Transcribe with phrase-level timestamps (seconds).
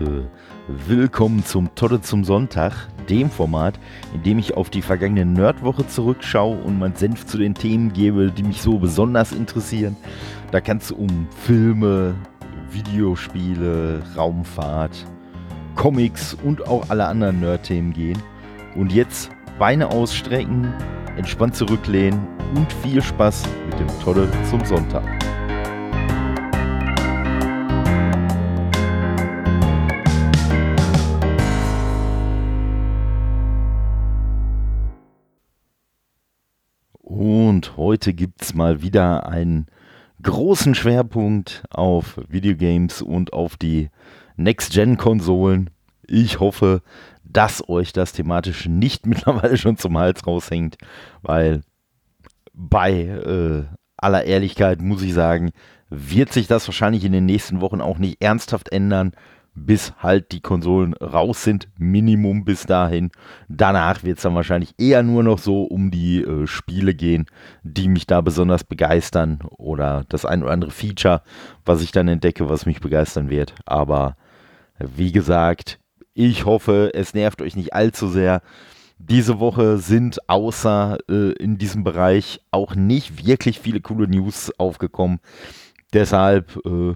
[0.00, 0.28] Leute,
[0.88, 2.72] willkommen zum Todde zum Sonntag,
[3.08, 3.78] dem Format,
[4.12, 8.32] in dem ich auf die vergangene Nerdwoche zurückschaue und mein Senf zu den Themen gebe,
[8.32, 9.96] die mich so besonders interessieren.
[10.50, 12.14] Da kann es um Filme,
[12.70, 15.06] Videospiele, Raumfahrt,
[15.76, 18.20] Comics und auch alle anderen Nerd-Themen gehen.
[18.74, 20.72] Und jetzt Beine ausstrecken,
[21.16, 22.26] entspannt zurücklehnen
[22.56, 25.23] und viel Spaß mit dem Todde zum Sonntag.
[37.94, 39.66] Heute gibt es mal wieder einen
[40.20, 43.88] großen Schwerpunkt auf Videogames und auf die
[44.34, 45.70] Next-Gen-Konsolen.
[46.04, 46.82] Ich hoffe,
[47.22, 50.76] dass euch das thematisch nicht mittlerweile schon zum Hals raushängt,
[51.22, 51.62] weil
[52.52, 53.62] bei äh,
[53.96, 55.52] aller Ehrlichkeit muss ich sagen,
[55.88, 59.12] wird sich das wahrscheinlich in den nächsten Wochen auch nicht ernsthaft ändern
[59.54, 63.10] bis halt die Konsolen raus sind, Minimum bis dahin.
[63.48, 67.26] Danach wird es dann wahrscheinlich eher nur noch so um die äh, Spiele gehen,
[67.62, 71.22] die mich da besonders begeistern oder das ein oder andere Feature,
[71.64, 73.54] was ich dann entdecke, was mich begeistern wird.
[73.64, 74.16] Aber
[74.78, 75.78] wie gesagt,
[76.14, 78.42] ich hoffe, es nervt euch nicht allzu sehr.
[78.98, 85.20] Diese Woche sind außer äh, in diesem Bereich auch nicht wirklich viele coole News aufgekommen.
[85.92, 86.94] Deshalb äh,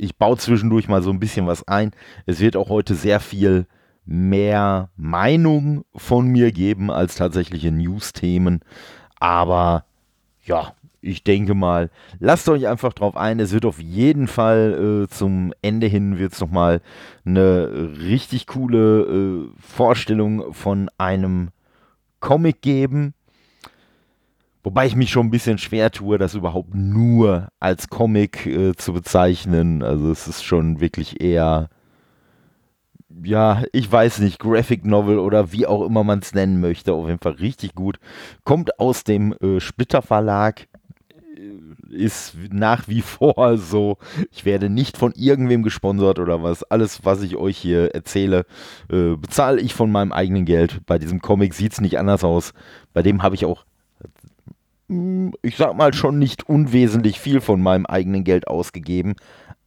[0.00, 1.92] ich baue zwischendurch mal so ein bisschen was ein.
[2.26, 3.66] Es wird auch heute sehr viel
[4.06, 8.60] mehr Meinung von mir geben als tatsächliche News-Themen.
[9.18, 9.84] Aber
[10.44, 13.40] ja, ich denke mal, lasst euch einfach drauf ein.
[13.40, 16.80] Es wird auf jeden Fall äh, zum Ende hin wird es nochmal
[17.24, 21.50] eine richtig coole äh, Vorstellung von einem
[22.20, 23.14] Comic geben.
[24.62, 28.92] Wobei ich mich schon ein bisschen schwer tue, das überhaupt nur als Comic äh, zu
[28.92, 29.82] bezeichnen.
[29.82, 31.70] Also es ist schon wirklich eher,
[33.24, 36.92] ja, ich weiß nicht, Graphic Novel oder wie auch immer man es nennen möchte.
[36.92, 37.98] Auf jeden Fall richtig gut.
[38.44, 40.68] Kommt aus dem äh, Splitter Verlag.
[41.36, 43.96] Äh, ist nach wie vor so.
[44.30, 46.64] Ich werde nicht von irgendwem gesponsert oder was.
[46.64, 48.44] Alles, was ich euch hier erzähle,
[48.90, 50.82] äh, bezahle ich von meinem eigenen Geld.
[50.84, 52.52] Bei diesem Comic sieht es nicht anders aus.
[52.92, 53.64] Bei dem habe ich auch
[55.42, 59.14] ich sag mal, schon nicht unwesentlich viel von meinem eigenen Geld ausgegeben.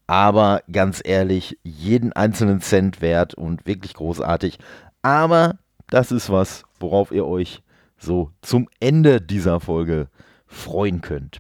[0.06, 4.60] Aber ganz ehrlich, jeden einzelnen Cent wert und wirklich großartig.
[5.02, 7.64] Aber das ist was, worauf ihr euch
[7.98, 10.10] so zum Ende dieser Folge
[10.46, 11.38] freuen könnt.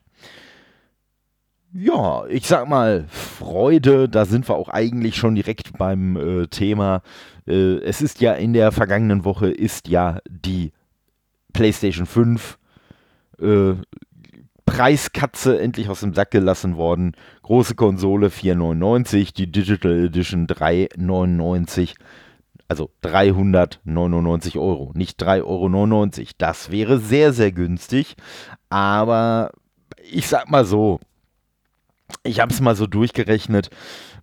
[1.73, 7.01] Ja, ich sag mal, Freude, da sind wir auch eigentlich schon direkt beim äh, Thema.
[7.47, 10.71] Äh, es ist ja in der vergangenen Woche ist ja die
[11.51, 12.59] PlayStation 5
[13.41, 13.75] äh,
[14.65, 17.13] Preiskatze endlich aus dem Sack gelassen worden.
[17.43, 21.95] Große Konsole 4,99, die Digital Edition 3,99.
[22.69, 26.09] Also 399 Euro, nicht 3,99 Euro.
[26.37, 28.15] Das wäre sehr, sehr günstig.
[28.69, 29.51] Aber
[30.11, 30.99] ich sag mal so,
[32.23, 33.69] ich habe es mal so durchgerechnet.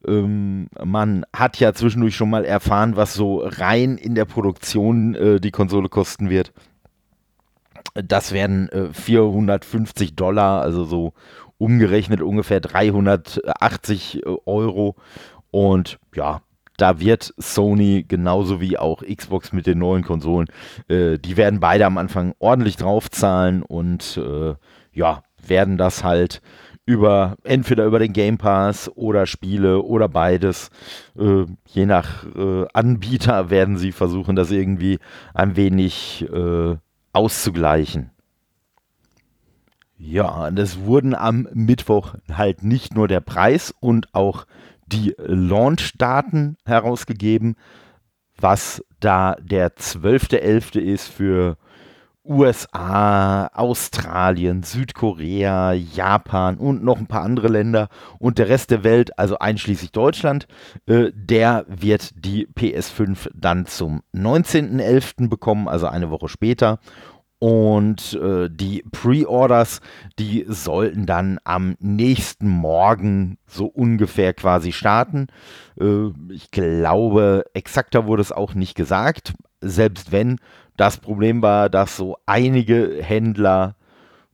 [0.07, 5.41] Ähm, man hat ja zwischendurch schon mal erfahren, was so rein in der Produktion äh,
[5.41, 6.53] die Konsole kosten wird.
[7.95, 11.13] Das wären äh, 450 Dollar, also so
[11.59, 14.97] umgerechnet ungefähr 380 äh, Euro.
[15.51, 16.43] Und ja,
[16.81, 20.49] da wird Sony genauso wie auch Xbox mit den neuen Konsolen,
[20.89, 24.55] äh, die werden beide am Anfang ordentlich draufzahlen und äh,
[24.93, 26.41] ja, werden das halt
[26.87, 30.71] über entweder über den Game Pass oder Spiele oder beides.
[31.19, 34.99] Äh, je nach äh, Anbieter werden sie versuchen, das irgendwie
[35.35, 36.77] ein wenig äh,
[37.13, 38.11] auszugleichen.
[39.97, 44.47] Ja, es wurden am Mittwoch halt nicht nur der Preis und auch
[44.87, 47.57] die Launch-Daten herausgegeben,
[48.39, 50.79] was da der 12.11.
[50.79, 51.59] ist für
[52.31, 57.89] USA, Australien, Südkorea, Japan und noch ein paar andere Länder
[58.21, 60.47] und der Rest der Welt, also einschließlich Deutschland,
[60.87, 65.29] äh, der wird die PS5 dann zum 19.11.
[65.29, 66.79] bekommen, also eine Woche später.
[67.41, 69.81] Und äh, die Pre-Orders,
[70.19, 75.29] die sollten dann am nächsten Morgen so ungefähr quasi starten.
[75.81, 79.33] Äh, ich glaube, exakter wurde es auch nicht gesagt.
[79.63, 80.39] Selbst wenn,
[80.81, 83.77] das Problem war, dass so einige Händler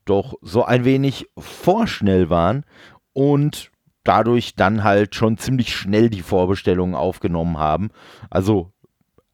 [0.04, 2.64] doch so ein wenig vorschnell waren
[3.12, 3.72] und
[4.04, 7.90] dadurch dann halt schon ziemlich schnell die Vorbestellungen aufgenommen haben.
[8.30, 8.70] Also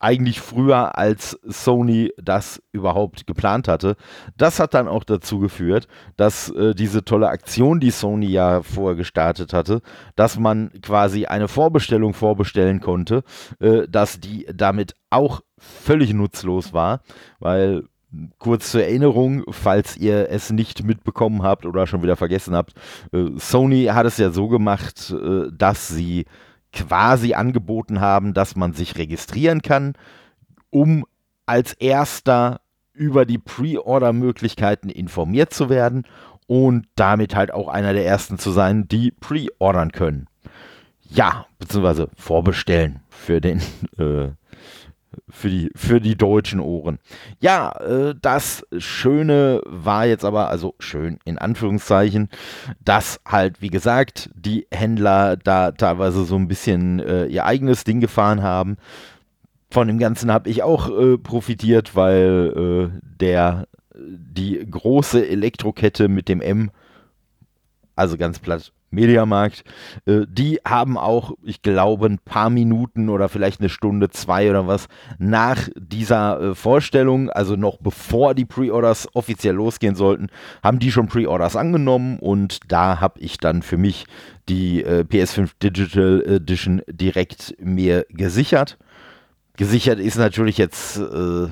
[0.02, 3.96] eigentlich früher, als Sony das überhaupt geplant hatte.
[4.36, 8.96] Das hat dann auch dazu geführt, dass äh, diese tolle Aktion, die Sony ja vorher
[8.96, 9.80] gestartet hatte,
[10.16, 13.22] dass man quasi eine Vorbestellung vorbestellen konnte,
[13.60, 17.02] äh, dass die damit auch völlig nutzlos war,
[17.38, 17.84] weil
[18.38, 22.74] kurz zur Erinnerung, falls ihr es nicht mitbekommen habt oder schon wieder vergessen habt,
[23.12, 26.26] äh, Sony hat es ja so gemacht, äh, dass sie
[26.72, 29.94] quasi angeboten haben, dass man sich registrieren kann,
[30.70, 31.04] um
[31.46, 32.60] als erster
[32.92, 36.04] über die Pre-Order-Möglichkeiten informiert zu werden
[36.46, 40.26] und damit halt auch einer der ersten zu sein, die pre-ordern können.
[41.08, 43.60] Ja, beziehungsweise vorbestellen für den
[43.98, 44.30] äh,
[45.28, 46.98] für die, für die deutschen Ohren.
[47.40, 52.28] Ja, äh, das Schöne war jetzt aber, also schön in Anführungszeichen,
[52.84, 58.00] dass halt, wie gesagt, die Händler da teilweise so ein bisschen äh, ihr eigenes Ding
[58.00, 58.76] gefahren haben.
[59.70, 66.40] Von dem Ganzen habe ich auch äh, profitiert, weil der die große Elektrokette mit dem
[66.40, 66.70] M,
[67.94, 69.64] also ganz platt Mediamarkt,
[70.06, 74.66] äh, die haben auch, ich glaube, ein paar Minuten oder vielleicht eine Stunde, zwei oder
[74.66, 74.86] was
[75.18, 80.28] nach dieser äh, Vorstellung, also noch bevor die Pre-Orders offiziell losgehen sollten,
[80.62, 84.06] haben die schon Pre-Orders angenommen und da habe ich dann für mich
[84.48, 88.78] die äh, PS5 Digital Edition direkt mir gesichert.
[89.56, 91.48] Gesichert ist natürlich jetzt äh,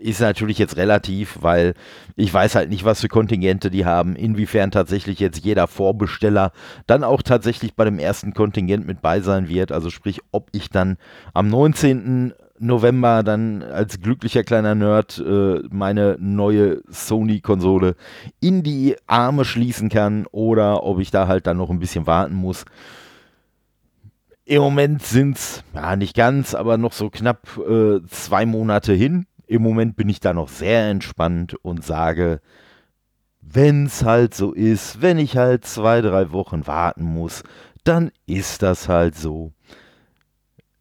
[0.00, 1.74] ist natürlich jetzt relativ, weil
[2.16, 6.52] ich weiß halt nicht, was für Kontingente die haben, inwiefern tatsächlich jetzt jeder Vorbesteller
[6.86, 9.72] dann auch tatsächlich bei dem ersten Kontingent mit bei sein wird.
[9.72, 10.96] Also sprich, ob ich dann
[11.34, 12.32] am 19.
[12.60, 17.96] November dann als glücklicher kleiner Nerd äh, meine neue Sony-Konsole
[18.40, 22.34] in die Arme schließen kann oder ob ich da halt dann noch ein bisschen warten
[22.34, 22.64] muss.
[24.44, 29.26] Im Moment sind es, ja nicht ganz, aber noch so knapp äh, zwei Monate hin.
[29.50, 32.40] Im Moment bin ich da noch sehr entspannt und sage,
[33.40, 37.42] wenn es halt so ist, wenn ich halt zwei, drei Wochen warten muss,
[37.82, 39.50] dann ist das halt so.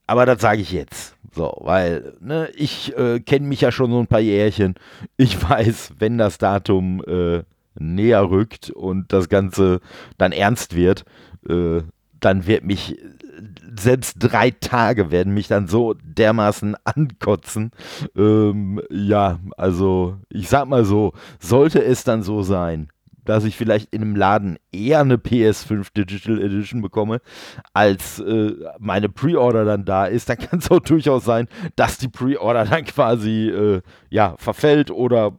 [0.05, 1.15] Aber das sage ich jetzt.
[1.33, 4.75] So, weil ne, ich äh, kenne mich ja schon so ein paar Jährchen.
[5.17, 7.41] Ich weiß, wenn das Datum äh,
[7.73, 9.79] näher rückt und das Ganze
[10.19, 11.05] dann ernst wird,
[11.49, 11.81] äh,
[12.19, 12.99] dann wird mich
[13.77, 17.71] selbst drei Tage werden mich dann so dermaßen ankotzen.
[18.15, 22.89] Ähm, ja, also ich sag mal so, sollte es dann so sein,
[23.29, 27.21] dass ich vielleicht in einem Laden eher eine PS5 Digital Edition bekomme,
[27.73, 32.07] als äh, meine Pre-Order dann da ist, dann kann es auch durchaus sein, dass die
[32.07, 35.37] Pre-Order dann quasi äh, ja verfällt oder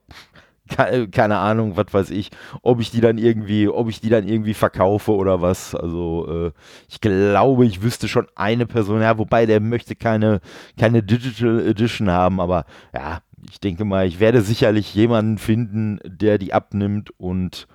[1.13, 2.31] keine Ahnung, was weiß ich,
[2.63, 5.75] ob ich die dann irgendwie, ob ich die dann irgendwie verkaufe oder was.
[5.75, 6.53] Also äh,
[6.89, 10.41] ich glaube, ich wüsste schon eine Person, ja, wobei der möchte keine,
[10.79, 12.65] keine Digital Edition haben, aber
[12.95, 13.21] ja,
[13.51, 17.67] ich denke mal, ich werde sicherlich jemanden finden, der die abnimmt und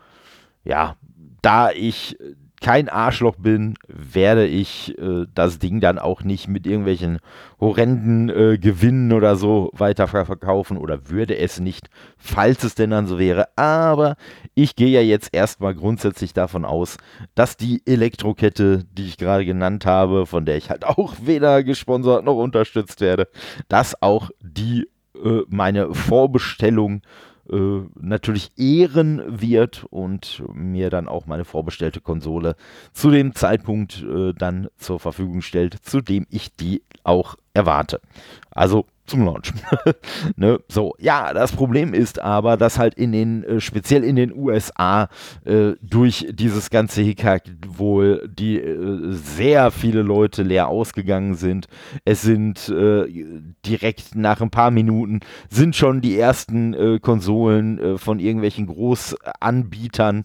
[0.64, 0.96] ja,
[1.42, 2.18] da ich
[2.66, 7.20] kein Arschloch bin, werde ich äh, das Ding dann auch nicht mit irgendwelchen
[7.60, 13.20] horrenden äh, Gewinnen oder so weiterverkaufen oder würde es nicht, falls es denn dann so
[13.20, 13.50] wäre.
[13.56, 14.16] Aber
[14.56, 16.98] ich gehe ja jetzt erstmal grundsätzlich davon aus,
[17.36, 22.26] dass die Elektrokette, die ich gerade genannt habe, von der ich halt auch weder gesponsert
[22.26, 23.28] noch unterstützt werde,
[23.68, 24.90] dass auch die
[25.24, 32.56] äh, meine Vorbestellung äh, natürlich ehren wird und mir dann auch meine vorbestellte Konsole
[32.94, 38.02] zu dem Zeitpunkt äh, dann zur Verfügung stellt, zu dem ich die auch erwarte.
[38.52, 39.54] Also zum Launch.
[40.36, 40.60] ne?
[40.68, 45.10] So, ja, das Problem ist aber, dass halt in den, äh, speziell in den USA,
[45.46, 51.68] äh, durch dieses ganze Hickhack wohl die äh, sehr viele Leute leer ausgegangen sind.
[52.04, 53.06] Es sind äh,
[53.66, 55.20] direkt nach ein paar Minuten
[55.50, 60.24] sind schon die ersten äh, Konsolen von irgendwelchen Großanbietern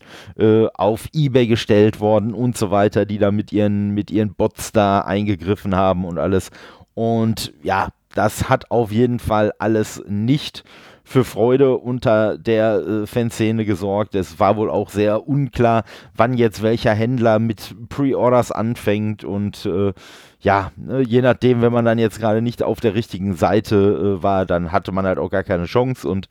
[0.74, 5.00] auf Ebay gestellt worden und so weiter, die da mit ihren, mit ihren Bots da
[5.00, 6.50] eingegriffen haben und alles.
[6.94, 10.64] Und ja, das hat auf jeden Fall alles nicht
[11.10, 14.14] für Freude unter der äh, Fanszene gesorgt.
[14.14, 15.82] Es war wohl auch sehr unklar,
[16.14, 19.92] wann jetzt welcher Händler mit Pre-Orders anfängt und äh,
[20.38, 23.76] ja, ne, je nachdem, wenn man dann jetzt gerade nicht auf der richtigen Seite
[24.20, 26.28] äh, war, dann hatte man halt auch gar keine Chance und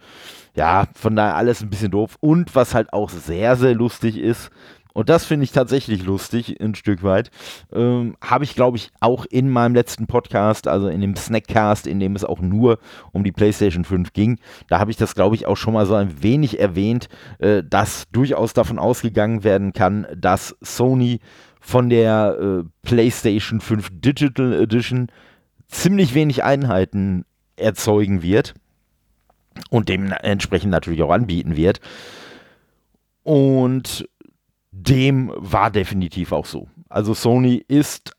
[0.55, 2.15] ja, von daher alles ein bisschen doof.
[2.19, 4.49] Und was halt auch sehr, sehr lustig ist,
[4.93, 7.29] und das finde ich tatsächlich lustig, ein Stück weit.
[7.71, 11.99] Ähm, Habe ich, glaube ich, auch in meinem letzten Podcast, also in dem Snackcast, in
[11.99, 12.79] dem es auch nur
[13.11, 15.93] um die PlayStation 5 ging, da habe ich das, glaube ich, auch schon mal so
[15.93, 21.19] ein wenig erwähnt, äh, dass durchaus davon ausgegangen werden kann, dass Sony
[21.59, 25.07] von der äh, PlayStation 5 Digital Edition
[25.67, 27.25] ziemlich wenig Einheiten
[27.57, 28.55] erzeugen wird
[29.69, 31.79] und dementsprechend natürlich auch anbieten wird.
[33.23, 34.07] Und
[34.87, 36.67] dem war definitiv auch so.
[36.89, 38.11] Also Sony ist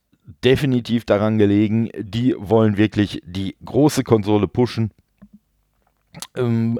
[0.44, 4.90] definitiv daran gelegen, die wollen wirklich die große Konsole pushen.
[6.36, 6.78] Ähm,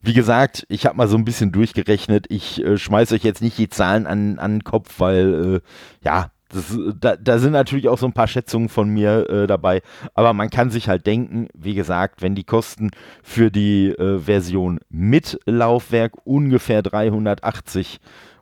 [0.00, 2.26] wie gesagt, ich habe mal so ein bisschen durchgerechnet.
[2.28, 5.60] Ich äh, schmeiße euch jetzt nicht die Zahlen an, an den Kopf, weil äh,
[6.04, 9.82] ja, das, da, da, sind natürlich auch so ein paar Schätzungen von mir äh, dabei.
[10.14, 12.90] Aber man kann sich halt denken, wie gesagt, wenn die Kosten
[13.22, 17.98] für die äh, Version mit Laufwerk ungefähr 380 äh,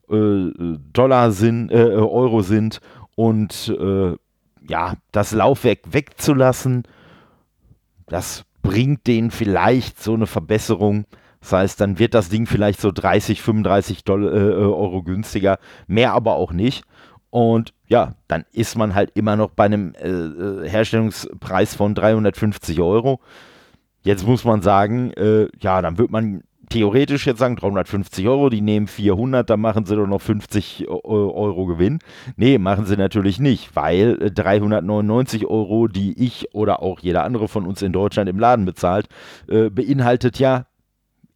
[0.08, 2.80] Dollar sind, äh, Euro sind
[3.14, 3.74] und
[4.68, 6.84] ja, das Laufwerk wegzulassen,
[8.06, 11.04] das bringt denen vielleicht so eine Verbesserung.
[11.40, 16.12] Das heißt, dann wird das Ding vielleicht so 30, 35 Dollar, äh, Euro günstiger, mehr
[16.12, 16.84] aber auch nicht.
[17.30, 22.80] Und ja, dann ist man halt immer noch bei einem äh, äh Herstellungspreis von 350
[22.80, 23.20] Euro.
[24.02, 28.60] Jetzt muss man sagen, äh, ja, dann wird man theoretisch jetzt sagen 350 Euro, die
[28.60, 31.98] nehmen 400, dann machen sie doch noch 50 äh, Euro Gewinn.
[32.36, 37.48] Nee, machen sie natürlich nicht, weil 399 äh, Euro, die ich oder auch jeder andere
[37.48, 39.08] von uns in Deutschland im Laden bezahlt,
[39.48, 40.66] äh, beinhaltet ja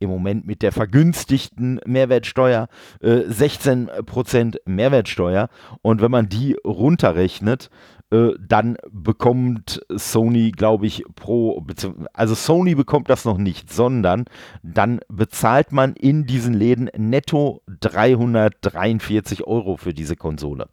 [0.01, 2.69] im Moment mit der vergünstigten Mehrwertsteuer
[3.01, 5.49] äh, 16% Mehrwertsteuer.
[5.83, 7.71] Und wenn man die runterrechnet,
[8.11, 11.65] äh, dann bekommt Sony, glaube ich, pro,
[12.13, 14.25] also Sony bekommt das noch nicht, sondern
[14.63, 20.69] dann bezahlt man in diesen Läden netto 343 Euro für diese Konsole.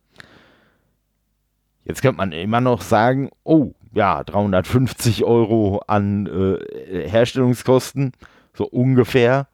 [1.84, 8.12] Jetzt könnte man immer noch sagen, oh, ja, 350 Euro an äh, Herstellungskosten,
[8.54, 9.48] so ungefähr,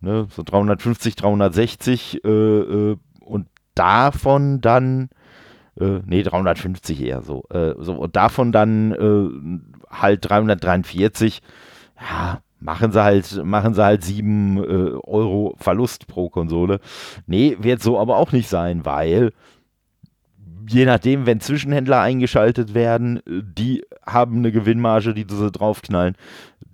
[0.00, 5.10] ne, so 350, 360 äh, äh, und davon dann
[5.80, 7.44] äh, nee, 350 eher so.
[7.50, 11.42] Äh, so und davon dann äh, halt 343,
[12.00, 14.60] ja, machen sie halt, machen sie halt 7 äh,
[15.04, 16.80] Euro Verlust pro Konsole.
[17.26, 19.32] Nee, wird so aber auch nicht sein, weil
[20.68, 26.16] je nachdem, wenn Zwischenhändler eingeschaltet werden, die haben eine Gewinnmarge, die sie draufknallen.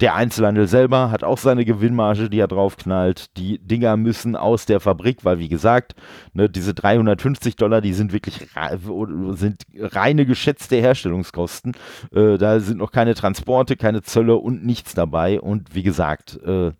[0.03, 3.37] Der Einzelhandel selber hat auch seine Gewinnmarge, die er draufknallt.
[3.37, 5.95] Die Dinger müssen aus der Fabrik, weil wie gesagt,
[6.33, 8.49] ne, diese 350 Dollar, die sind wirklich
[9.35, 11.77] sind reine geschätzte Herstellungskosten.
[12.13, 15.41] Äh, da sind noch keine Transporte, keine Zölle und nichts dabei.
[15.41, 16.73] Und wie gesagt, äh,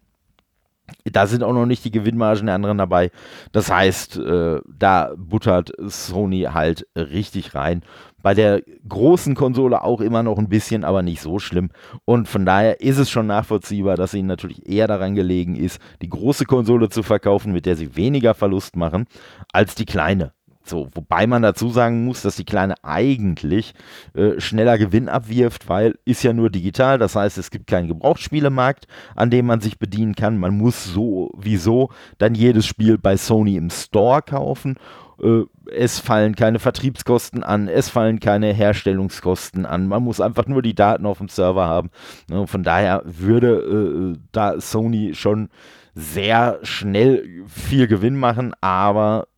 [1.05, 3.11] da sind auch noch nicht die Gewinnmargen der anderen dabei.
[3.53, 7.83] Das heißt, äh, da buttert Sony halt richtig rein.
[8.23, 11.71] Bei der großen Konsole auch immer noch ein bisschen, aber nicht so schlimm.
[12.05, 16.09] Und von daher ist es schon nachvollziehbar, dass ihnen natürlich eher daran gelegen ist, die
[16.09, 19.07] große Konsole zu verkaufen, mit der sie weniger Verlust machen,
[19.53, 20.33] als die kleine.
[20.65, 23.75] So, wobei man dazu sagen muss, dass die Kleine eigentlich
[24.15, 26.99] äh, schneller Gewinn abwirft, weil ist ja nur digital.
[26.99, 30.39] Das heißt, es gibt keinen Gebrauchsspielemarkt, an dem man sich bedienen kann.
[30.39, 34.77] Man muss sowieso dann jedes Spiel bei Sony im Store kaufen.
[35.23, 39.87] Äh, es fallen keine Vertriebskosten an, es fallen keine Herstellungskosten an.
[39.87, 41.91] Man muss einfach nur die Daten auf dem Server haben.
[42.29, 45.49] Ne, von daher würde äh, da Sony schon
[45.95, 49.29] sehr schnell viel Gewinn machen, aber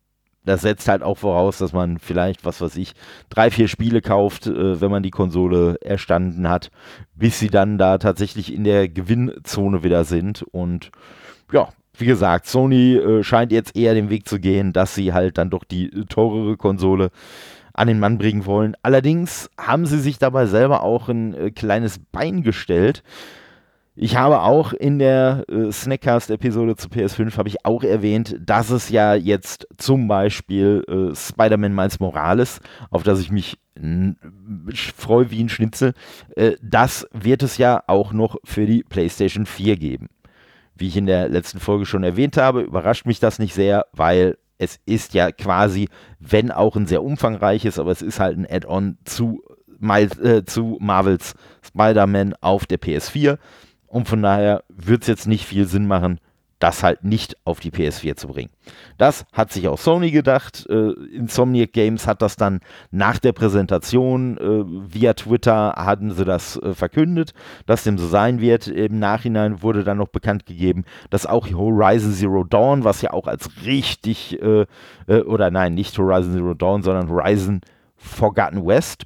[0.45, 2.93] das setzt halt auch voraus, dass man vielleicht, was weiß ich,
[3.29, 6.71] drei, vier Spiele kauft, äh, wenn man die Konsole erstanden hat,
[7.15, 10.43] bis sie dann da tatsächlich in der Gewinnzone wieder sind.
[10.51, 10.91] Und
[11.51, 15.37] ja, wie gesagt, Sony äh, scheint jetzt eher den Weg zu gehen, dass sie halt
[15.37, 17.09] dann doch die teurere Konsole
[17.73, 18.75] an den Mann bringen wollen.
[18.81, 23.03] Allerdings haben sie sich dabei selber auch ein äh, kleines Bein gestellt.
[23.97, 28.89] Ich habe auch in der äh, Snackcast-Episode zu PS5 habe ich auch erwähnt, dass es
[28.89, 32.59] ja jetzt zum Beispiel äh, Spider-Man Miles Morales,
[32.89, 33.57] auf das ich mich
[34.95, 35.93] freue wie ein Schnitzel,
[36.35, 40.09] äh, das wird es ja auch noch für die PlayStation 4 geben.
[40.75, 44.37] Wie ich in der letzten Folge schon erwähnt habe, überrascht mich das nicht sehr, weil
[44.57, 45.87] es ist ja quasi,
[46.19, 49.41] wenn auch ein sehr umfangreiches, aber es ist halt ein Add-on zu,
[49.81, 53.37] äh, zu Marvels Spider-Man auf der PS4.
[53.87, 56.19] Und von daher wird es jetzt nicht viel Sinn machen,
[56.59, 58.49] das halt nicht auf die PS4 zu bringen.
[58.97, 60.65] Das hat sich auch Sony gedacht.
[60.69, 62.61] Äh, Insomniac Games hat das dann
[62.91, 67.33] nach der Präsentation äh, via Twitter hatten sie das äh, verkündet,
[67.65, 68.67] dass dem so sein wird.
[68.67, 73.27] Im Nachhinein wurde dann noch bekannt gegeben, dass auch Horizon Zero Dawn, was ja auch
[73.27, 74.65] als richtig äh,
[75.07, 77.61] äh, oder nein, nicht Horizon Zero Dawn, sondern Horizon
[77.97, 79.05] Forgotten West,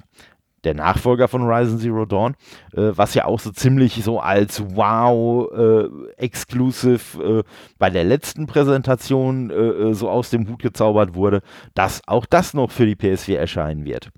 [0.64, 2.34] der Nachfolger von Horizon Zero Dawn,
[2.72, 7.42] äh, was ja auch so ziemlich so als Wow äh, äh,
[7.78, 11.42] bei der letzten Präsentation äh, äh, so aus dem Hut gezaubert wurde,
[11.74, 14.10] dass auch das noch für die PS4 erscheinen wird.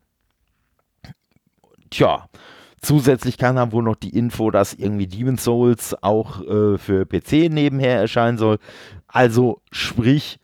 [1.90, 2.28] Tja,
[2.84, 7.48] Zusätzlich kam dann wohl noch die Info, dass irgendwie Demon's Souls auch äh, für PC
[7.48, 8.58] nebenher erscheinen soll.
[9.06, 10.40] Also sprich,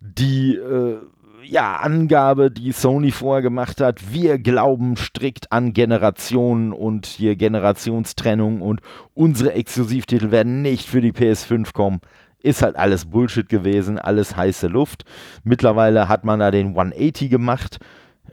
[0.00, 1.00] die äh,
[1.44, 8.60] ja, Angabe, die Sony vorher gemacht hat, wir glauben strikt an Generationen und hier Generationstrennung
[8.60, 8.80] und
[9.14, 12.00] unsere Exklusivtitel werden nicht für die PS5 kommen,
[12.42, 15.04] ist halt alles Bullshit gewesen, alles heiße Luft.
[15.44, 17.78] Mittlerweile hat man da den 180 gemacht,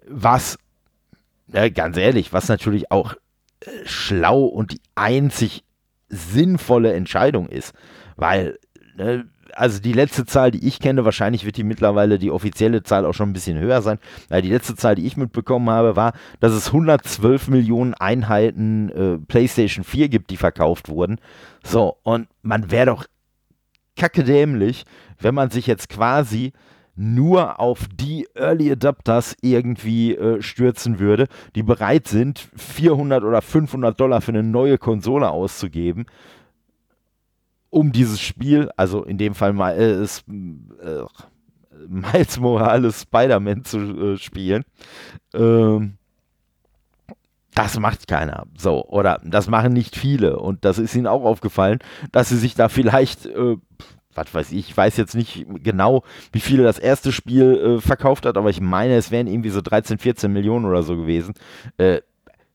[0.07, 0.57] was,
[1.51, 3.13] äh, ganz ehrlich, was natürlich auch
[3.61, 5.63] äh, schlau und die einzig
[6.09, 7.73] sinnvolle Entscheidung ist,
[8.15, 8.57] weil
[9.53, 13.13] also die letzte Zahl, die ich kenne, wahrscheinlich wird die mittlerweile die offizielle Zahl auch
[13.13, 13.99] schon ein bisschen höher sein.
[14.29, 19.83] Die letzte Zahl, die ich mitbekommen habe, war, dass es 112 Millionen Einheiten äh, PlayStation
[19.83, 21.19] 4 gibt, die verkauft wurden.
[21.63, 23.05] So, und man wäre doch
[23.95, 24.85] kacke dämlich,
[25.19, 26.53] wenn man sich jetzt quasi
[26.95, 33.97] nur auf die Early Adapters irgendwie äh, stürzen würde, die bereit sind, 400 oder 500
[33.97, 36.05] Dollar für eine neue Konsole auszugeben
[37.69, 41.03] um dieses Spiel, also in dem Fall mal äh, ist, äh,
[41.87, 44.63] Miles Morales Spider-Man zu äh, spielen.
[45.33, 45.97] Ähm,
[47.55, 48.45] das macht keiner.
[48.57, 50.39] So, oder das machen nicht viele.
[50.39, 51.79] Und das ist ihnen auch aufgefallen,
[52.11, 53.57] dass sie sich da vielleicht, äh,
[54.13, 58.25] was weiß ich, ich weiß jetzt nicht genau, wie viele das erste Spiel äh, verkauft
[58.25, 61.33] hat, aber ich meine, es wären irgendwie so 13, 14 Millionen oder so gewesen.
[61.77, 62.01] Äh,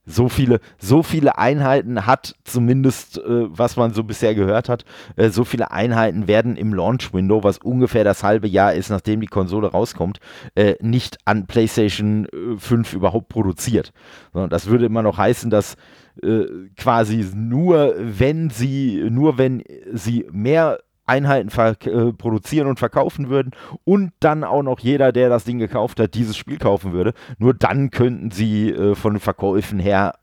[0.06, 4.84] so viele, so viele Einheiten hat zumindest, äh, was man so bisher gehört hat,
[5.16, 9.26] äh, so viele Einheiten werden im Launch-Window, was ungefähr das halbe Jahr ist, nachdem die
[9.26, 10.20] Konsole rauskommt,
[10.54, 12.26] äh, nicht an PlayStation
[12.58, 13.92] 5 äh, überhaupt produziert.
[14.32, 15.76] Sondern das würde immer noch heißen, dass
[16.22, 16.44] äh,
[16.76, 23.52] quasi nur wenn sie, nur wenn sie mehr Einheiten äh, produzieren und verkaufen würden
[23.84, 27.14] und dann auch noch jeder, der das Ding gekauft hat, dieses Spiel kaufen würde.
[27.38, 30.14] Nur dann könnten sie äh, von Verkäufen her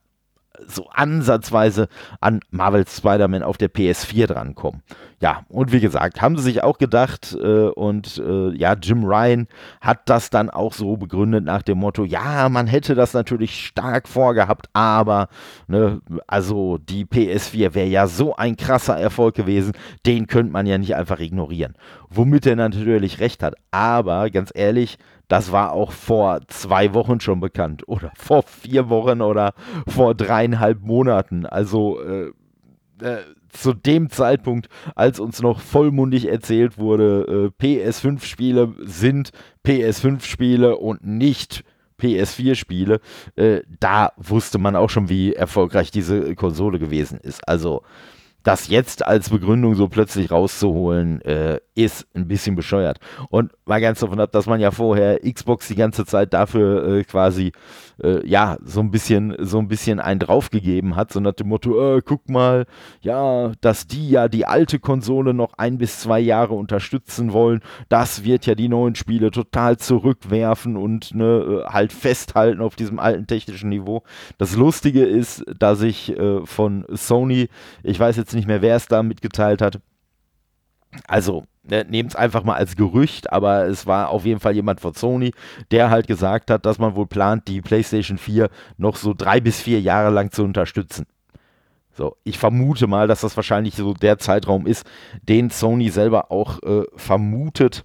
[0.68, 1.88] so ansatzweise
[2.20, 4.82] an Marvel Spider-Man auf der PS4 drankommen.
[5.22, 9.48] Ja, und wie gesagt, haben sie sich auch gedacht äh, und äh, ja, Jim Ryan
[9.80, 14.08] hat das dann auch so begründet nach dem Motto, ja, man hätte das natürlich stark
[14.08, 15.28] vorgehabt, aber
[15.68, 19.74] ne, also die PS4 wäre ja so ein krasser Erfolg gewesen,
[20.08, 21.76] den könnte man ja nicht einfach ignorieren.
[22.10, 24.98] Womit er natürlich recht hat, aber ganz ehrlich,
[25.32, 29.54] das war auch vor zwei Wochen schon bekannt oder vor vier Wochen oder
[29.88, 31.46] vor dreieinhalb Monaten.
[31.46, 32.32] Also äh,
[33.02, 39.32] äh, zu dem Zeitpunkt, als uns noch vollmundig erzählt wurde, äh, PS5-Spiele sind
[39.66, 41.64] PS5-Spiele und nicht
[41.98, 43.00] PS4-Spiele,
[43.38, 47.48] äh, da wusste man auch schon, wie erfolgreich diese Konsole gewesen ist.
[47.48, 47.84] Also
[48.44, 53.00] das jetzt als Begründung so plötzlich rauszuholen, äh, ist ein bisschen bescheuert.
[53.30, 57.04] Und mal ganz davon ab, dass man ja vorher Xbox die ganze Zeit dafür äh,
[57.06, 57.54] quasi
[58.04, 61.96] äh, ja so ein bisschen so ein bisschen einen draufgegeben hat, so nach dem Motto,
[61.96, 62.66] äh, guck mal,
[63.00, 68.26] ja, dass die ja die alte Konsole noch ein bis zwei Jahre unterstützen wollen, das
[68.26, 73.26] wird ja die neuen Spiele total zurückwerfen und ne, äh, halt festhalten auf diesem alten
[73.26, 74.04] technischen Niveau.
[74.38, 77.48] Das Lustige ist, dass ich äh, von Sony,
[77.84, 79.80] ich weiß jetzt nicht mehr, wer es da mitgeteilt hat,
[81.08, 84.82] also, ne, nehmt es einfach mal als Gerücht, aber es war auf jeden Fall jemand
[84.82, 85.34] von Sony,
[85.72, 89.60] der halt gesagt hat, dass man wohl plant, die PlayStation 4 noch so drei bis
[89.62, 91.06] vier Jahre lang zu unterstützen.
[91.94, 94.86] So, ich vermute mal, dass das wahrscheinlich so der Zeitraum ist,
[95.28, 97.84] den Sony selber auch äh, vermutet,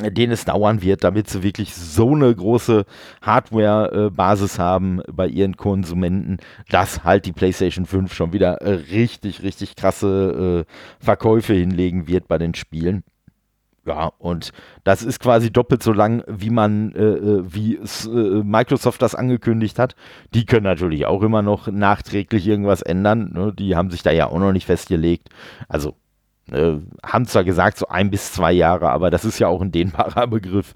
[0.00, 2.84] den es dauern wird, damit sie wirklich so eine große
[3.22, 6.38] Hardware-Basis haben bei ihren Konsumenten,
[6.70, 12.28] dass halt die PlayStation 5 schon wieder äh, richtig, richtig krasse äh, Verkäufe hinlegen wird
[12.28, 13.04] bei den Spielen.
[13.86, 14.52] Ja, und
[14.82, 19.78] das ist quasi doppelt so lang, wie man, äh, äh wie äh, Microsoft das angekündigt
[19.78, 19.94] hat.
[20.32, 23.32] Die können natürlich auch immer noch nachträglich irgendwas ändern.
[23.34, 23.52] Ne?
[23.52, 25.28] Die haben sich da ja auch noch nicht festgelegt.
[25.68, 25.96] Also
[26.50, 29.72] äh, haben zwar gesagt, so ein bis zwei Jahre, aber das ist ja auch ein
[29.72, 30.74] dehnbarer Begriff.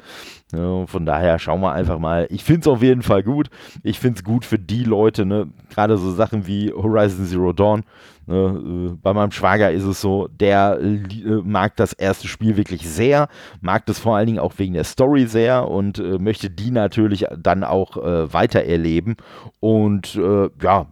[0.53, 2.27] Ja, von daher schauen wir einfach mal.
[2.31, 3.51] Ich finde es auf jeden Fall gut.
[3.83, 5.49] Ich finde es gut für die Leute, ne?
[5.69, 7.85] gerade so Sachen wie Horizon Zero Dawn.
[8.27, 8.91] Ne?
[8.93, 13.29] Äh, bei meinem Schwager ist es so, der äh, mag das erste Spiel wirklich sehr,
[13.61, 17.27] mag das vor allen Dingen auch wegen der Story sehr und äh, möchte die natürlich
[17.37, 19.17] dann auch äh, weiter erleben.
[19.61, 20.87] Und äh, ja,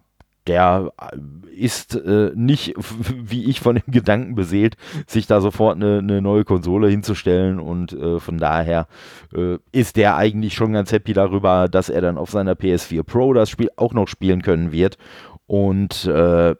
[0.46, 1.16] der äh,
[1.56, 6.44] ist äh, nicht, wie ich von dem Gedanken beseelt, sich da sofort eine, eine neue
[6.44, 8.86] Konsole hinzustellen und äh, von daher
[9.34, 13.32] äh, ist der eigentlich schon ganz happy darüber, dass er dann auf seiner PS4 Pro
[13.32, 14.98] das Spiel auch noch spielen können wird.
[15.46, 16.56] Und äh, ja,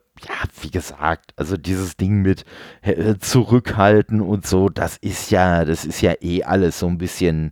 [0.62, 2.44] wie gesagt, also dieses Ding mit
[2.82, 7.50] äh, zurückhalten und so, das ist ja, das ist ja eh alles so ein bisschen,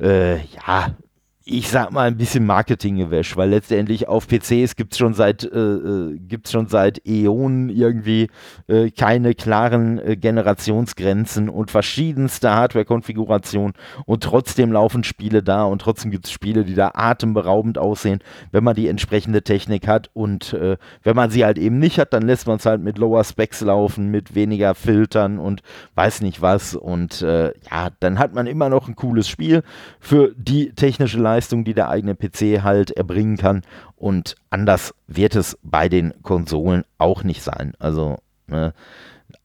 [0.00, 0.96] ja,
[1.44, 5.58] ich sag mal, ein bisschen Marketinggewäsch, weil letztendlich auf PCs gibt es schon seit äh,
[5.58, 8.28] äh, schon seit Äonen irgendwie
[8.68, 13.72] äh, keine klaren äh, Generationsgrenzen und verschiedenste Hardware-Konfigurationen.
[14.06, 18.20] Und trotzdem laufen Spiele da und trotzdem gibt es Spiele, die da atemberaubend aussehen,
[18.52, 20.10] wenn man die entsprechende Technik hat.
[20.12, 22.98] Und äh, wenn man sie halt eben nicht hat, dann lässt man es halt mit
[22.98, 25.62] Lower Specs laufen, mit weniger Filtern und
[25.96, 26.76] weiß nicht was.
[26.76, 29.62] Und äh, ja, dann hat man immer noch ein cooles Spiel
[29.98, 33.62] für die technische Leistung Leistung, die der eigene PC halt erbringen kann.
[33.96, 37.72] Und anders wird es bei den Konsolen auch nicht sein.
[37.78, 38.74] Also ne,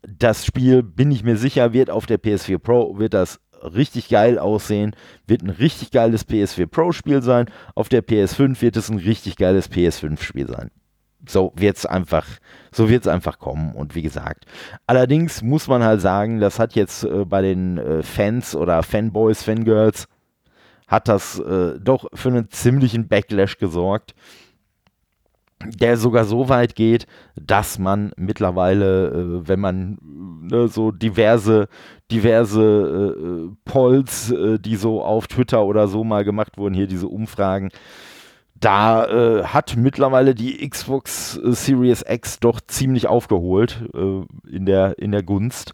[0.08, 4.38] das Spiel, bin ich mir sicher, wird auf der PS4 Pro, wird das richtig geil
[4.38, 4.96] aussehen,
[5.26, 7.50] wird ein richtig geiles PS4 Pro Spiel sein.
[7.76, 10.72] Auf der PS5 wird es ein richtig geiles PS5 Spiel sein.
[11.28, 12.26] So wird es einfach,
[12.72, 13.74] so einfach kommen.
[13.74, 14.46] Und wie gesagt,
[14.86, 19.44] allerdings muss man halt sagen, das hat jetzt äh, bei den äh, Fans oder Fanboys,
[19.44, 20.08] Fangirls
[20.88, 24.16] hat das äh, doch für einen ziemlichen Backlash gesorgt,
[25.66, 31.68] der sogar so weit geht, dass man mittlerweile, äh, wenn man ne, so diverse,
[32.12, 36.88] diverse äh, äh Polls, äh, die so auf Twitter oder so mal gemacht wurden, hier
[36.88, 37.70] diese Umfragen,
[38.60, 45.12] da äh, hat mittlerweile die Xbox äh, Series X doch ziemlich aufgeholt in, der, in
[45.12, 45.74] der Gunst.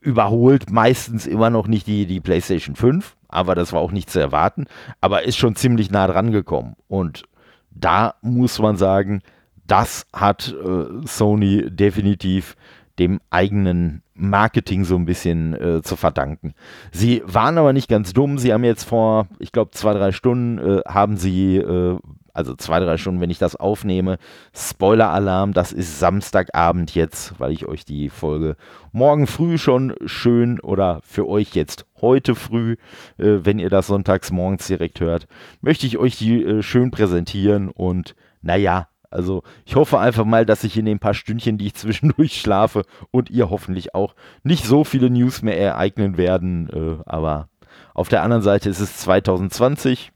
[0.00, 4.20] Überholt meistens immer noch nicht die, die PlayStation 5, aber das war auch nicht zu
[4.20, 4.66] erwarten,
[5.00, 6.76] aber ist schon ziemlich nah dran gekommen.
[6.88, 7.24] Und
[7.70, 9.22] da muss man sagen,
[9.66, 12.56] das hat äh, Sony definitiv
[12.98, 16.54] dem eigenen Marketing so ein bisschen äh, zu verdanken.
[16.92, 18.38] Sie waren aber nicht ganz dumm.
[18.38, 21.98] Sie haben jetzt vor, ich glaube, zwei, drei Stunden äh, haben sie äh,
[22.36, 24.18] also zwei, drei Stunden, wenn ich das aufnehme.
[24.54, 28.56] Spoiler-Alarm, das ist Samstagabend jetzt, weil ich euch die Folge
[28.92, 32.76] morgen früh schon schön oder für euch jetzt heute früh,
[33.18, 35.26] äh, wenn ihr das sonntags morgens direkt hört,
[35.62, 40.64] möchte ich euch die äh, schön präsentieren und naja, also ich hoffe einfach mal, dass
[40.64, 44.84] ich in den paar Stündchen, die ich zwischendurch schlafe und ihr hoffentlich auch, nicht so
[44.84, 46.68] viele News mehr ereignen werden.
[46.70, 47.48] Äh, aber
[47.94, 50.12] auf der anderen Seite ist es 2020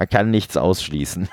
[0.00, 1.28] man kann nichts ausschließen.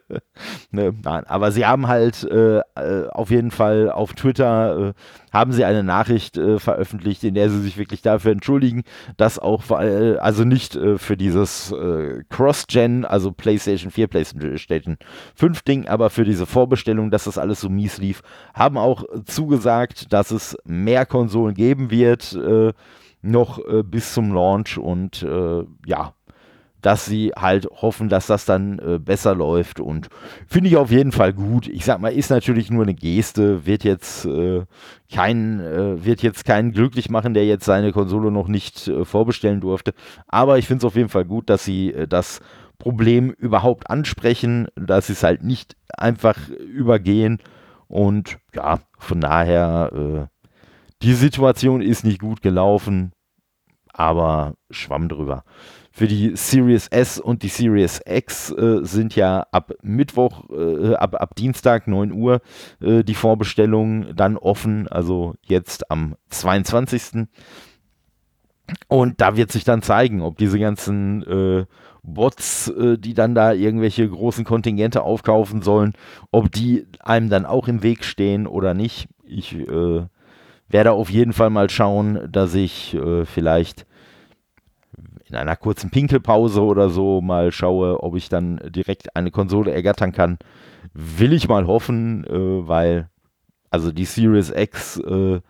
[0.70, 4.92] ne, nein, aber sie haben halt äh, äh, auf jeden Fall auf Twitter äh,
[5.30, 8.84] haben sie eine Nachricht äh, veröffentlicht, in der sie sich wirklich dafür entschuldigen,
[9.18, 14.96] dass auch also nicht äh, für dieses äh, Cross-Gen, also PlayStation 4, PlayStation
[15.34, 18.22] 5 Ding, aber für diese Vorbestellung, dass das alles so mies lief,
[18.54, 22.38] haben auch zugesagt, dass es mehr Konsolen geben wird
[23.20, 25.26] noch bis zum Launch und
[25.84, 26.14] ja,
[26.80, 30.08] dass sie halt hoffen, dass das dann äh, besser läuft und
[30.46, 31.68] finde ich auf jeden Fall gut.
[31.68, 34.64] Ich sag mal, ist natürlich nur eine Geste, wird jetzt äh,
[35.12, 39.60] kein äh, wird jetzt keinen glücklich machen, der jetzt seine Konsole noch nicht äh, vorbestellen
[39.60, 39.94] durfte,
[40.26, 42.40] aber ich finde es auf jeden Fall gut, dass sie äh, das
[42.78, 47.38] Problem überhaupt ansprechen, dass sie es halt nicht einfach übergehen
[47.88, 50.38] und ja, von daher äh,
[51.02, 53.12] die Situation ist nicht gut gelaufen,
[53.92, 55.44] aber schwamm drüber.
[55.90, 61.16] Für die Series S und die Series X äh, sind ja ab Mittwoch, äh, ab,
[61.20, 62.40] ab Dienstag 9 Uhr
[62.80, 67.26] äh, die Vorbestellungen dann offen, also jetzt am 22.
[68.86, 71.64] Und da wird sich dann zeigen, ob diese ganzen äh,
[72.02, 75.94] Bots, äh, die dann da irgendwelche großen Kontingente aufkaufen sollen,
[76.30, 79.08] ob die einem dann auch im Weg stehen oder nicht.
[79.24, 80.06] Ich äh,
[80.68, 83.86] werde auf jeden Fall mal schauen, dass ich vielleicht
[85.28, 90.12] in einer kurzen Pinkelpause oder so mal schaue, ob ich dann direkt eine Konsole ergattern
[90.12, 90.38] kann.
[90.94, 93.08] Will ich mal hoffen, äh, weil
[93.70, 95.40] also die Series X äh,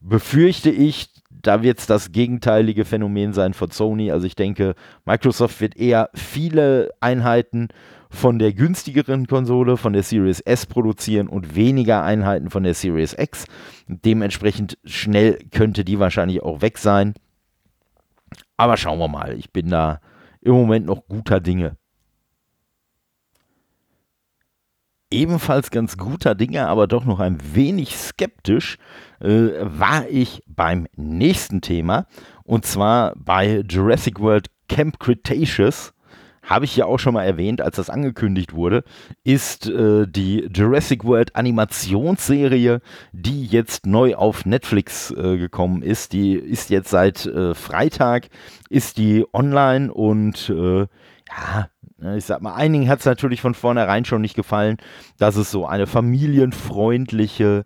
[0.00, 4.10] befürchte ich, da wird es das gegenteilige Phänomen sein von Sony.
[4.10, 7.68] Also ich denke, Microsoft wird eher viele Einheiten
[8.10, 13.14] von der günstigeren Konsole, von der Series S produzieren und weniger Einheiten von der Series
[13.16, 13.44] X.
[13.86, 17.14] Dementsprechend schnell könnte die wahrscheinlich auch weg sein.
[18.58, 19.38] Aber schauen wir mal.
[19.38, 20.00] Ich bin da
[20.42, 21.76] im Moment noch guter Dinge.
[25.10, 28.76] Ebenfalls ganz guter Dinge, aber doch noch ein wenig skeptisch,
[29.20, 32.06] äh, war ich beim nächsten Thema.
[32.44, 35.94] Und zwar bei Jurassic World Camp Cretaceous
[36.48, 38.82] habe ich ja auch schon mal erwähnt, als das angekündigt wurde,
[39.22, 42.80] ist äh, die Jurassic World Animationsserie,
[43.12, 46.14] die jetzt neu auf Netflix äh, gekommen ist.
[46.14, 48.28] Die ist jetzt seit äh, Freitag,
[48.70, 50.80] ist die online und äh,
[51.28, 54.78] ja, ne, ich sag mal, einigen hat es natürlich von vornherein schon nicht gefallen,
[55.18, 57.64] dass es so eine familienfreundliche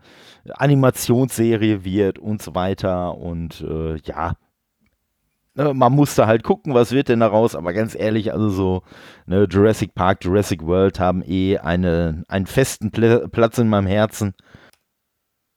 [0.54, 3.16] Animationsserie wird und so weiter.
[3.16, 4.32] Und äh, ja,
[5.54, 8.82] ne, man musste halt gucken, was wird denn daraus, aber ganz ehrlich, also so
[9.26, 14.34] ne, Jurassic Park, Jurassic World haben eh eine, einen festen Pl Platz in meinem Herzen.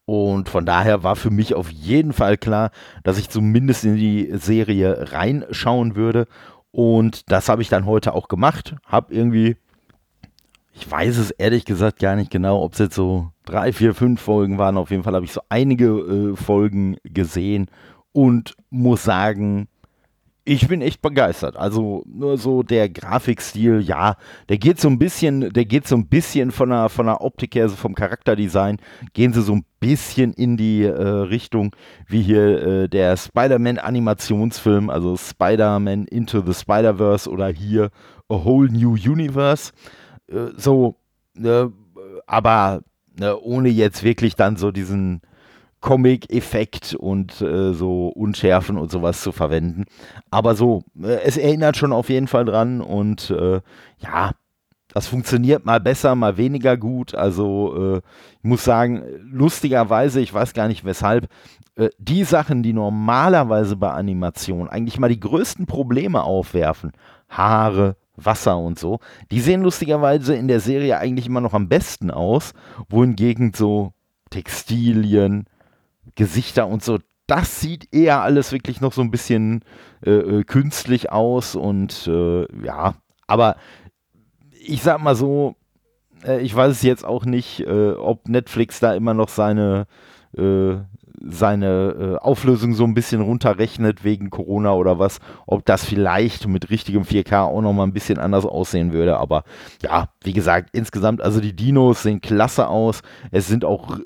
[0.07, 2.69] Und von daher war für mich auf jeden Fall klar,
[3.03, 6.27] dass ich zumindest in die Serie reinschauen würde.
[6.69, 8.75] Und das habe ich dann heute auch gemacht.
[8.85, 9.57] Habe irgendwie,
[10.73, 14.21] ich weiß es ehrlich gesagt gar nicht genau, ob es jetzt so drei, vier, fünf
[14.21, 14.77] Folgen waren.
[14.77, 17.71] Auf jeden Fall habe ich so einige äh, Folgen gesehen
[18.11, 19.67] und muss sagen,
[20.45, 21.57] ich bin echt begeistert.
[21.57, 24.15] Also nur so der Grafikstil, ja,
[24.47, 27.55] der geht so ein bisschen, der geht so ein bisschen von der, von der Optik
[27.55, 28.77] her, also vom Charakterdesign,
[29.13, 31.75] gehen sie so ein bisschen in die äh, Richtung
[32.07, 37.89] wie hier äh, der Spider-Man-Animationsfilm, also Spider-Man Into the Spider-Verse oder hier
[38.29, 39.73] A Whole New Universe.
[40.27, 40.97] Äh, so,
[41.33, 41.73] ne,
[42.27, 42.81] aber
[43.19, 45.21] ne, ohne jetzt wirklich dann so diesen
[45.85, 49.85] Comic-Effekt und äh, so Unschärfen und sowas zu verwenden.
[50.31, 53.61] Aber so, äh, es erinnert schon auf jeden Fall dran und äh,
[53.99, 54.31] ja,
[54.91, 57.13] das funktioniert mal besser, mal weniger gut.
[57.13, 58.01] Also äh,
[58.39, 61.27] ich muss sagen, lustigerweise, ich weiß gar nicht weshalb,
[61.75, 66.93] äh, die Sachen, die normalerweise bei Animation eigentlich mal die größten Probleme aufwerfen,
[67.29, 68.97] Haare, Wasser und so,
[69.29, 72.53] die sehen lustigerweise in der Serie eigentlich immer noch am besten aus,
[72.89, 73.93] wohingegen so
[74.31, 75.45] Textilien,
[76.15, 79.63] Gesichter und so, das sieht eher alles wirklich noch so ein bisschen
[80.05, 82.95] äh, äh, künstlich aus und äh, ja,
[83.27, 83.55] aber
[84.67, 85.55] ich sag mal so,
[86.25, 89.87] äh, ich weiß jetzt auch nicht, äh, ob Netflix da immer noch seine,
[90.37, 90.75] äh,
[91.27, 97.03] seine Auflösung so ein bisschen runterrechnet wegen Corona oder was, ob das vielleicht mit richtigem
[97.03, 99.43] 4K auch noch mal ein bisschen anders aussehen würde, aber
[99.81, 103.01] ja, wie gesagt, insgesamt, also die Dinos sehen klasse aus,
[103.31, 103.97] es sind auch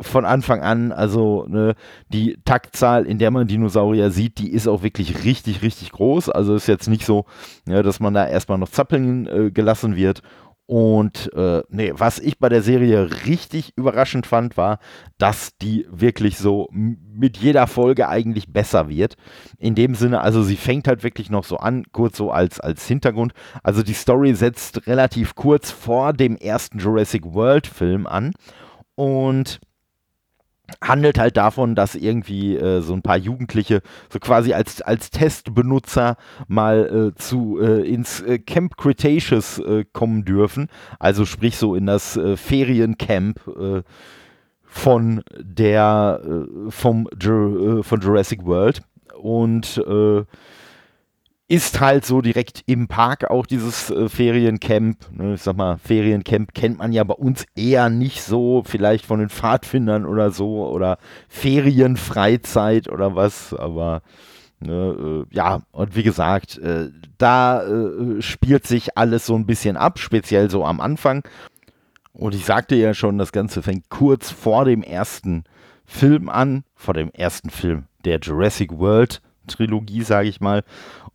[0.00, 1.74] von Anfang an, also ne,
[2.08, 6.28] die Taktzahl, in der man Dinosaurier sieht, die ist auch wirklich richtig, richtig groß.
[6.30, 7.24] Also ist jetzt nicht so,
[7.66, 10.22] ja, dass man da erstmal noch zappeln äh, gelassen wird.
[10.68, 14.80] Und äh, nee, was ich bei der Serie richtig überraschend fand, war,
[15.16, 19.14] dass die wirklich so mit jeder Folge eigentlich besser wird.
[19.58, 22.88] In dem Sinne, also sie fängt halt wirklich noch so an, kurz so als, als
[22.88, 23.32] Hintergrund.
[23.62, 28.32] Also die Story setzt relativ kurz vor dem ersten Jurassic World Film an.
[28.96, 29.60] Und
[30.82, 36.16] handelt halt davon, dass irgendwie äh, so ein paar Jugendliche so quasi als, als Testbenutzer
[36.48, 40.68] mal äh, zu äh, ins äh, Camp Cretaceous äh, kommen dürfen.
[40.98, 43.40] Also sprich so in das äh, Feriencamp
[44.64, 46.20] von der
[46.68, 48.82] vom von Jurassic World
[49.14, 49.82] und
[51.48, 54.98] ist halt so direkt im Park auch dieses äh, Feriencamp.
[55.12, 59.20] Ne, ich sag mal, Feriencamp kennt man ja bei uns eher nicht so, vielleicht von
[59.20, 64.02] den Pfadfindern oder so oder Ferienfreizeit oder was, aber
[64.58, 69.76] ne, äh, ja, und wie gesagt, äh, da äh, spielt sich alles so ein bisschen
[69.76, 71.22] ab, speziell so am Anfang.
[72.12, 75.44] Und ich sagte ja schon, das Ganze fängt kurz vor dem ersten
[75.84, 80.64] Film an, vor dem ersten Film der Jurassic World Trilogie, sage ich mal.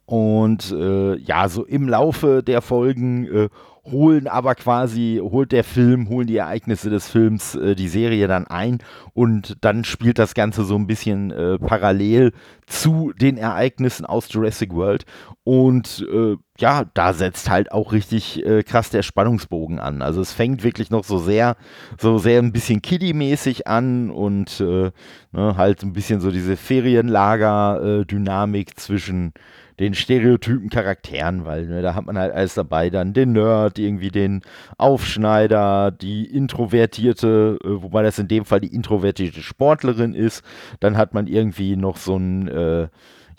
[0.05, 3.49] Und äh, ja, so im Laufe der Folgen äh,
[3.85, 8.45] holen aber quasi, holt der Film, holen die Ereignisse des Films äh, die Serie dann
[8.45, 8.77] ein
[9.13, 12.31] und dann spielt das Ganze so ein bisschen äh, parallel
[12.67, 15.05] zu den Ereignissen aus Jurassic World
[15.43, 20.03] und äh, ja, da setzt halt auch richtig äh, krass der Spannungsbogen an.
[20.03, 21.55] Also es fängt wirklich noch so sehr,
[21.99, 24.91] so sehr ein bisschen Kiddie-mäßig an und äh,
[25.31, 29.33] ne, halt ein bisschen so diese Ferienlager-Dynamik zwischen
[29.79, 32.89] den stereotypen Charakteren, weil ne, da hat man halt alles dabei.
[32.89, 34.41] Dann den Nerd, irgendwie den
[34.77, 40.43] Aufschneider, die introvertierte, äh, wobei das in dem Fall die introvertierte Sportlerin ist.
[40.79, 42.88] Dann hat man irgendwie noch so ein, äh,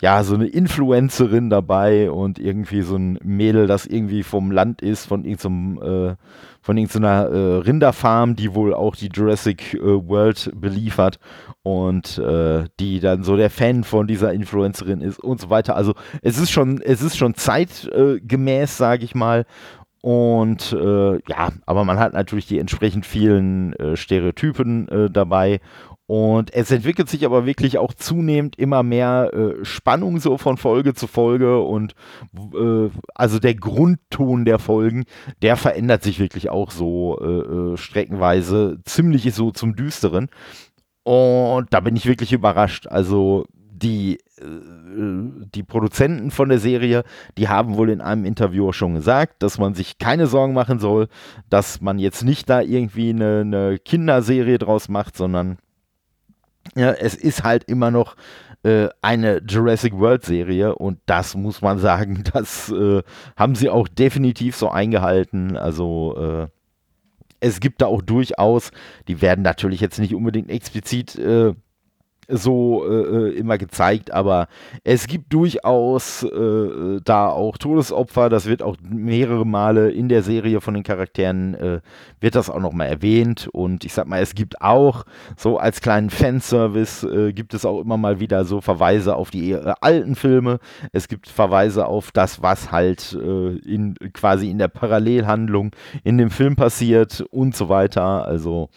[0.01, 5.05] ja, so eine Influencerin dabei und irgendwie so ein Mädel, das irgendwie vom Land ist,
[5.05, 6.15] von irgendeinem, äh,
[6.61, 11.19] von irgendeiner äh, Rinderfarm, die wohl auch die Jurassic äh, World beliefert
[11.61, 15.75] und äh, die dann so der Fan von dieser Influencerin ist und so weiter.
[15.75, 19.45] Also es ist schon, es ist schon zeitgemäß, sage ich mal.
[20.01, 25.61] Und äh, ja, aber man hat natürlich die entsprechend vielen äh, Stereotypen äh, dabei.
[26.15, 30.93] Und es entwickelt sich aber wirklich auch zunehmend immer mehr äh, Spannung so von Folge
[30.93, 31.59] zu Folge.
[31.59, 31.95] Und
[32.35, 35.05] äh, also der Grundton der Folgen,
[35.41, 40.29] der verändert sich wirklich auch so äh, streckenweise ziemlich so zum Düsteren.
[41.01, 42.85] Und da bin ich wirklich überrascht.
[42.85, 44.45] Also die, äh,
[45.55, 47.05] die Produzenten von der Serie,
[47.39, 51.07] die haben wohl in einem Interview schon gesagt, dass man sich keine Sorgen machen soll,
[51.49, 55.57] dass man jetzt nicht da irgendwie eine, eine Kinderserie draus macht, sondern
[56.75, 58.15] ja, es ist halt immer noch
[58.63, 63.03] äh, eine Jurassic World Serie und das muss man sagen, das äh,
[63.35, 65.57] haben sie auch definitiv so eingehalten.
[65.57, 66.47] Also äh,
[67.39, 68.71] es gibt da auch durchaus,
[69.07, 71.53] die werden natürlich jetzt nicht unbedingt explizit äh,
[72.27, 74.47] so äh, äh, immer gezeigt, aber
[74.83, 80.61] es gibt durchaus äh, da auch Todesopfer, das wird auch mehrere Male in der Serie
[80.61, 81.81] von den Charakteren, äh,
[82.19, 83.49] wird das auch nochmal erwähnt.
[83.51, 85.05] Und ich sag mal, es gibt auch
[85.37, 89.51] so als kleinen Fanservice, äh, gibt es auch immer mal wieder so Verweise auf die
[89.51, 90.59] äh, alten Filme,
[90.91, 95.71] es gibt Verweise auf das, was halt in, quasi in der Parallelhandlung
[96.03, 98.69] in dem Film passiert und so weiter, also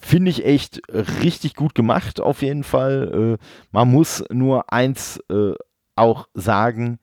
[0.00, 0.80] Finde ich echt
[1.22, 3.38] richtig gut gemacht, auf jeden Fall.
[3.38, 5.52] Äh, man muss nur eins äh,
[5.94, 6.98] auch sagen: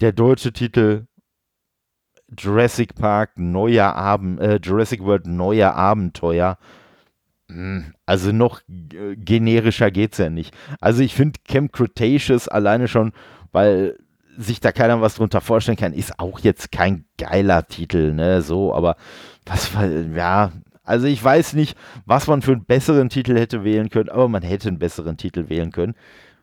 [0.00, 1.06] der deutsche Titel
[2.38, 6.56] Jurassic Park Neuer Abend, äh, Jurassic World Neuer Abenteuer.
[7.50, 10.54] Hm, also noch äh, generischer geht's ja nicht.
[10.80, 13.12] Also ich finde Camp Cretaceous alleine schon,
[13.52, 13.98] weil
[14.36, 18.42] sich da keiner was drunter vorstellen kann, ist auch jetzt kein geiler Titel, ne?
[18.42, 18.96] So, aber
[19.46, 19.70] was,
[20.14, 20.52] ja,
[20.84, 24.42] also ich weiß nicht, was man für einen besseren Titel hätte wählen können, aber man
[24.42, 25.94] hätte einen besseren Titel wählen können.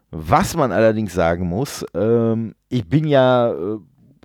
[0.09, 3.77] Was man allerdings sagen muss, ähm, ich bin ja äh,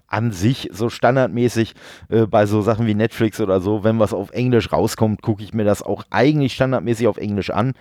[0.09, 1.75] an sich so standardmäßig
[2.09, 5.55] äh, bei so Sachen wie Netflix oder so, wenn was auf Englisch rauskommt, gucke ich
[5.55, 7.73] mir das auch eigentlich standardmäßig auf Englisch an.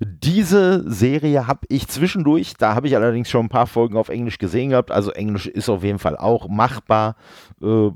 [0.00, 4.38] Diese Serie habe ich zwischendurch, da habe ich allerdings schon ein paar Folgen auf Englisch
[4.38, 7.16] gesehen gehabt, also Englisch ist auf jeden Fall auch machbar.
[7.62, 7.90] Äh,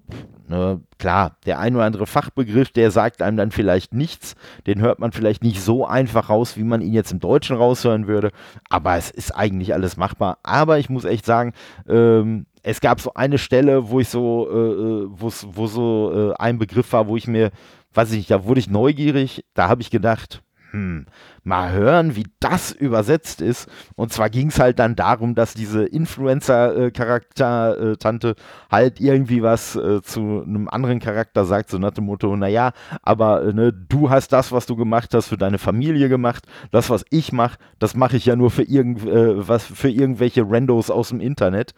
[0.51, 4.35] Ne, klar, der ein oder andere Fachbegriff, der sagt einem dann vielleicht nichts,
[4.67, 8.09] den hört man vielleicht nicht so einfach raus, wie man ihn jetzt im Deutschen raushören
[8.09, 8.33] würde,
[8.69, 10.39] aber es ist eigentlich alles machbar.
[10.43, 11.53] Aber ich muss echt sagen,
[11.89, 16.59] ähm, es gab so eine Stelle, wo ich so, äh, äh wo so äh, ein
[16.59, 17.51] Begriff war, wo ich mir,
[17.95, 20.43] weiß ich nicht, da wurde ich neugierig, da habe ich gedacht,
[20.73, 21.07] hm,
[21.43, 23.67] mal hören, wie das übersetzt ist.
[23.97, 28.37] Und zwar ging es halt dann darum, dass diese Influencer-Charakter-Tante
[28.71, 32.71] halt irgendwie was äh, zu einem anderen Charakter sagt, so nach dem Motto, naja,
[33.03, 36.47] aber äh, ne, du hast das, was du gemacht hast, für deine Familie gemacht.
[36.71, 40.49] Das, was ich mache, das mache ich ja nur für, irgend, äh, was, für irgendwelche
[40.49, 41.75] Randos aus dem Internet.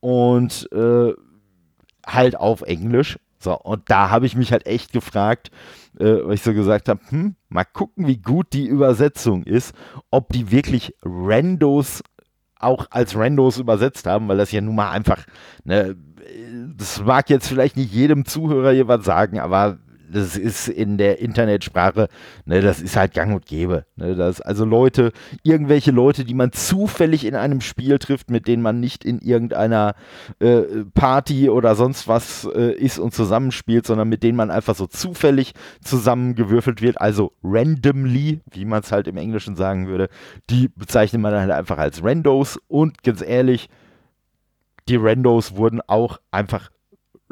[0.00, 1.12] Und äh,
[2.06, 3.18] halt auf Englisch.
[3.38, 5.50] So, und da habe ich mich halt echt gefragt,
[5.98, 9.74] äh, weil ich so gesagt habe, hm, mal gucken, wie gut die Übersetzung ist,
[10.10, 12.02] ob die wirklich Randos
[12.58, 15.24] auch als Randos übersetzt haben, weil das ja nun mal einfach,
[15.64, 15.96] ne,
[16.76, 19.78] das mag jetzt vielleicht nicht jedem Zuhörer was sagen, aber
[20.12, 22.08] das ist in der Internetsprache,
[22.44, 23.84] ne, das ist halt gang und gäbe.
[23.96, 28.62] Ne, das, also Leute, irgendwelche Leute, die man zufällig in einem Spiel trifft, mit denen
[28.62, 29.94] man nicht in irgendeiner
[30.40, 30.62] äh,
[30.94, 35.54] Party oder sonst was äh, ist und zusammenspielt, sondern mit denen man einfach so zufällig
[35.82, 40.08] zusammengewürfelt wird, also randomly, wie man es halt im Englischen sagen würde,
[40.50, 43.68] die bezeichnet man halt einfach als Randos und ganz ehrlich,
[44.88, 46.70] die Randos wurden auch einfach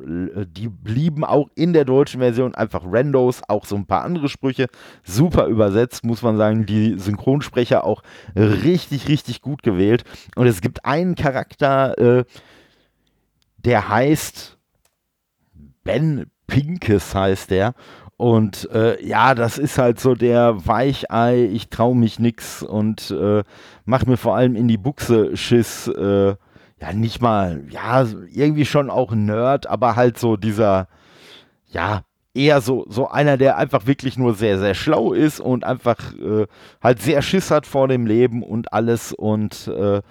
[0.05, 4.67] die blieben auch in der deutschen Version einfach Randos, auch so ein paar andere Sprüche.
[5.03, 6.67] Super übersetzt, muss man sagen.
[6.67, 8.03] Die Synchronsprecher auch
[8.37, 10.05] richtig, richtig gut gewählt.
[10.37, 12.25] Und es gibt einen Charakter, äh,
[13.59, 14.59] der heißt
[15.85, 17.75] Ben Pinkes, heißt der.
[18.17, 23.45] Und äh, ja, das ist halt so der Weichei, ich traue mich nix und äh,
[23.85, 25.87] mach mir vor allem in die Buchse Schiss.
[25.87, 26.35] Äh,
[26.81, 30.89] ja, nicht mal, ja, irgendwie schon auch Nerd, aber halt so dieser,
[31.67, 32.03] ja,
[32.35, 36.47] eher so, so einer, der einfach wirklich nur sehr, sehr schlau ist und einfach äh,
[36.83, 40.03] halt sehr Schiss hat vor dem Leben und alles und äh,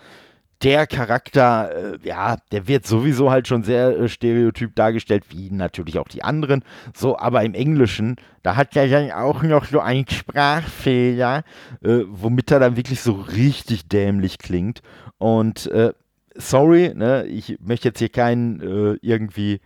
[0.63, 5.99] der Charakter, äh, ja, der wird sowieso halt schon sehr äh, stereotyp dargestellt, wie natürlich
[5.99, 6.63] auch die anderen.
[6.95, 11.43] So, aber im Englischen, da hat er dann auch noch so einen Sprachfehler,
[11.83, 14.81] äh, womit er dann wirklich so richtig dämlich klingt.
[15.19, 15.93] Und äh,
[16.37, 19.59] sorry, ne, ich möchte jetzt hier keinen äh, irgendwie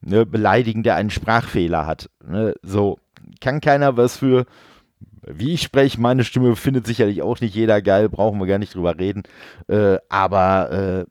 [0.00, 2.10] ne, beleidigen, der einen Sprachfehler hat.
[2.26, 2.98] Ne, so,
[3.40, 4.46] kann keiner was für.
[5.30, 8.74] Wie ich spreche, meine Stimme findet sicherlich auch nicht jeder geil, brauchen wir gar nicht
[8.74, 9.24] drüber reden.
[9.66, 11.04] Äh, aber äh,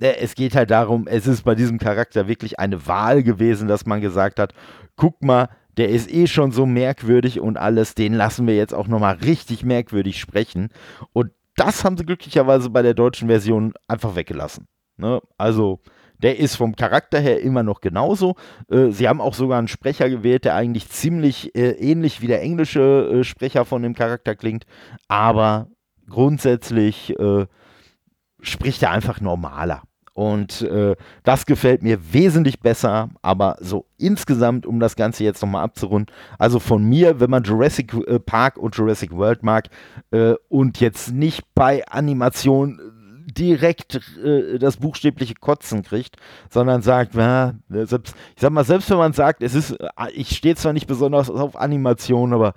[0.00, 3.86] ne, es geht halt darum, es ist bei diesem Charakter wirklich eine Wahl gewesen, dass
[3.86, 4.54] man gesagt hat,
[4.96, 8.86] guck mal, der ist eh schon so merkwürdig und alles, den lassen wir jetzt auch
[8.86, 10.68] nochmal richtig merkwürdig sprechen.
[11.12, 14.66] Und das haben sie glücklicherweise bei der deutschen Version einfach weggelassen.
[14.96, 15.20] Ne?
[15.38, 15.80] Also,
[16.18, 18.36] der ist vom Charakter her immer noch genauso.
[18.70, 22.42] Äh, sie haben auch sogar einen Sprecher gewählt, der eigentlich ziemlich äh, ähnlich wie der
[22.42, 24.64] englische äh, Sprecher von dem Charakter klingt,
[25.08, 25.68] aber
[26.08, 27.46] grundsätzlich äh,
[28.40, 29.82] spricht er einfach normaler.
[30.14, 30.94] Und äh,
[31.24, 36.60] das gefällt mir wesentlich besser, aber so insgesamt, um das Ganze jetzt nochmal abzurunden, also
[36.60, 39.68] von mir, wenn man Jurassic äh, Park und Jurassic World mag
[40.12, 42.80] äh, und jetzt nicht bei Animation
[43.26, 46.16] direkt äh, das buchstäbliche Kotzen kriegt,
[46.48, 50.36] sondern sagt, na, selbst, ich sag mal, selbst wenn man sagt, es ist, äh, ich
[50.36, 52.54] stehe zwar nicht besonders auf Animation, aber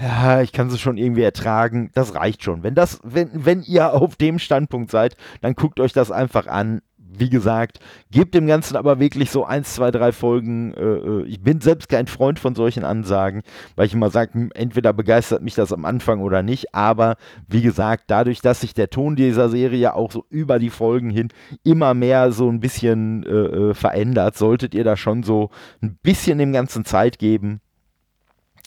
[0.00, 2.64] ja, ich kann es schon irgendwie ertragen, das reicht schon.
[2.64, 6.82] Wenn das, wenn, wenn ihr auf dem Standpunkt seid, dann guckt euch das einfach an
[7.18, 10.74] wie gesagt, gebt dem Ganzen aber wirklich so eins, zwei, drei Folgen.
[10.74, 13.42] Äh, äh, ich bin selbst kein Freund von solchen Ansagen,
[13.76, 16.74] weil ich immer sage, hm, entweder begeistert mich das am Anfang oder nicht.
[16.74, 17.16] Aber
[17.48, 21.28] wie gesagt, dadurch, dass sich der Ton dieser Serie auch so über die Folgen hin
[21.62, 25.50] immer mehr so ein bisschen äh, äh verändert, solltet ihr da schon so
[25.82, 27.60] ein bisschen dem Ganzen Zeit geben,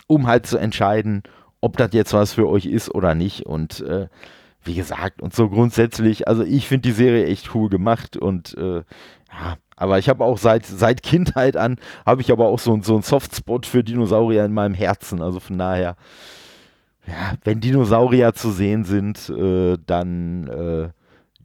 [0.08, 1.24] um halt zu entscheiden,
[1.62, 3.46] ob das jetzt was für euch ist oder nicht.
[3.46, 4.08] Und äh,
[4.68, 8.84] wie gesagt, und so grundsätzlich, also ich finde die Serie echt cool gemacht und äh,
[9.32, 12.94] ja, aber ich habe auch seit, seit Kindheit an, habe ich aber auch so, so
[12.94, 15.22] einen Softspot für Dinosaurier in meinem Herzen.
[15.22, 15.96] Also von daher,
[17.06, 20.90] ja, wenn Dinosaurier zu sehen sind, äh, dann äh,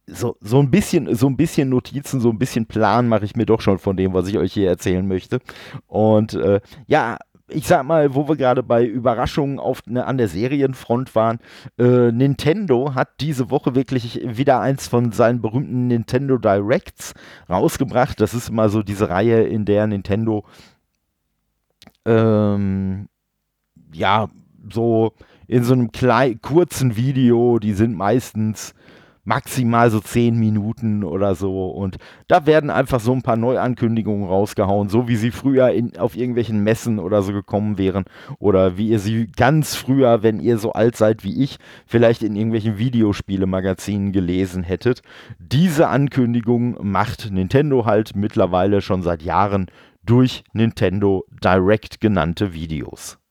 [0.06, 3.46] so, so ein bisschen, so ein bisschen Notizen, so ein bisschen Plan mache ich mir
[3.46, 5.40] doch schon von dem, was ich euch hier erzählen möchte.
[5.86, 7.18] Und äh, ja,
[7.54, 11.38] ich sag mal, wo wir gerade bei Überraschungen auf, ne, an der Serienfront waren,
[11.78, 17.14] äh, Nintendo hat diese Woche wirklich wieder eins von seinen berühmten Nintendo Directs
[17.48, 18.20] rausgebracht.
[18.20, 20.44] Das ist mal so diese Reihe, in der Nintendo
[22.04, 23.08] ähm,
[23.92, 24.28] ja,
[24.72, 25.12] so
[25.46, 25.90] in so einem
[26.40, 28.74] kurzen Video, die sind meistens
[29.24, 31.68] maximal so zehn Minuten oder so.
[31.70, 31.96] Und
[32.28, 36.62] da werden einfach so ein paar Neuankündigungen rausgehauen, so wie sie früher in, auf irgendwelchen
[36.62, 38.04] Messen oder so gekommen wären.
[38.38, 42.34] Oder wie ihr sie ganz früher, wenn ihr so alt seid wie ich, vielleicht in
[42.34, 45.02] irgendwelchen Videospielemagazinen gelesen hättet.
[45.38, 49.66] Diese Ankündigung macht Nintendo halt mittlerweile schon seit Jahren
[50.04, 53.21] durch Nintendo Direct genannte Videos.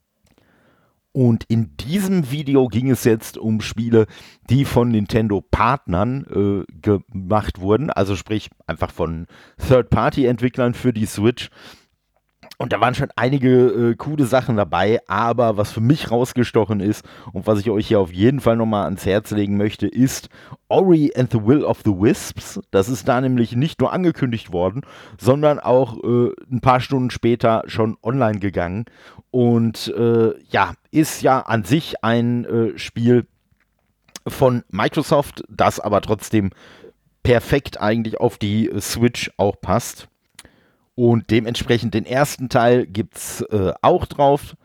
[1.13, 4.07] Und in diesem Video ging es jetzt um Spiele,
[4.49, 9.27] die von Nintendo-Partnern äh, gemacht wurden, also sprich einfach von
[9.67, 11.49] Third-Party-Entwicklern für die Switch
[12.61, 17.03] und da waren schon einige äh, coole Sachen dabei, aber was für mich rausgestochen ist
[17.33, 20.29] und was ich euch hier auf jeden Fall nochmal ans Herz legen möchte, ist
[20.67, 22.59] Ori and the Will of the Wisps.
[22.69, 24.81] Das ist da nämlich nicht nur angekündigt worden,
[25.19, 28.85] sondern auch äh, ein paar Stunden später schon online gegangen.
[29.31, 33.25] Und äh, ja, ist ja an sich ein äh, Spiel
[34.27, 36.51] von Microsoft, das aber trotzdem
[37.23, 40.07] perfekt eigentlich auf die Switch auch passt.
[40.95, 44.55] Und dementsprechend den ersten Teil gibt es äh, auch drauf.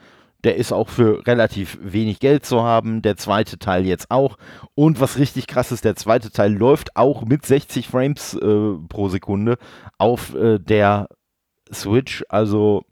[0.44, 3.02] Der ist auch für relativ wenig Geld zu haben.
[3.02, 4.36] Der zweite Teil jetzt auch.
[4.74, 9.08] Und was richtig krass ist, der zweite Teil läuft auch mit 60 Frames äh, pro
[9.08, 9.58] Sekunde
[9.98, 11.08] auf äh, der
[11.72, 12.24] Switch.
[12.28, 12.84] Also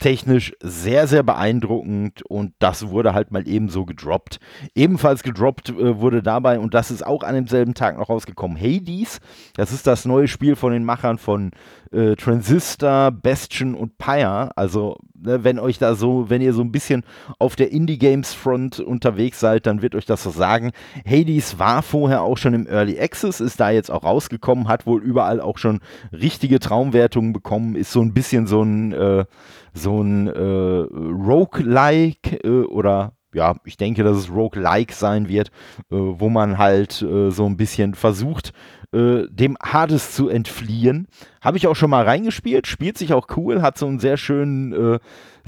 [0.00, 4.40] technisch sehr, sehr beeindruckend und das wurde halt mal ebenso gedroppt.
[4.74, 9.20] Ebenfalls gedroppt äh, wurde dabei, und das ist auch an demselben Tag noch rausgekommen, Hades.
[9.54, 11.52] Das ist das neue Spiel von den Machern von
[11.92, 14.50] äh, Transistor, Bastion und Pyre.
[14.56, 17.04] Also, ne, wenn euch da so, wenn ihr so ein bisschen
[17.38, 20.72] auf der Indie-Games-Front unterwegs seid, dann wird euch das so sagen.
[21.04, 25.02] Hades war vorher auch schon im Early Access, ist da jetzt auch rausgekommen, hat wohl
[25.02, 25.80] überall auch schon
[26.12, 29.24] richtige Traumwertungen bekommen, ist so ein bisschen so ein, äh,
[29.72, 35.48] so ein äh, Roguelike äh, oder ja, ich denke, dass es Roguelike sein wird,
[35.90, 38.52] äh, wo man halt äh, so ein bisschen versucht,
[38.92, 41.06] äh, dem Hades zu entfliehen.
[41.40, 44.72] Habe ich auch schon mal reingespielt, spielt sich auch cool, hat so einen sehr schönen
[44.72, 44.98] äh,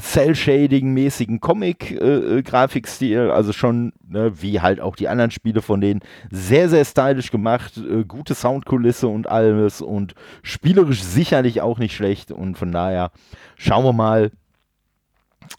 [0.01, 6.69] Cell-Shading-mäßigen Comic-Grafikstil, äh, also schon ne, wie halt auch die anderen Spiele von denen sehr,
[6.69, 12.57] sehr stylisch gemacht, äh, gute Soundkulisse und alles und spielerisch sicherlich auch nicht schlecht und
[12.57, 13.11] von daher
[13.57, 14.31] schauen wir mal,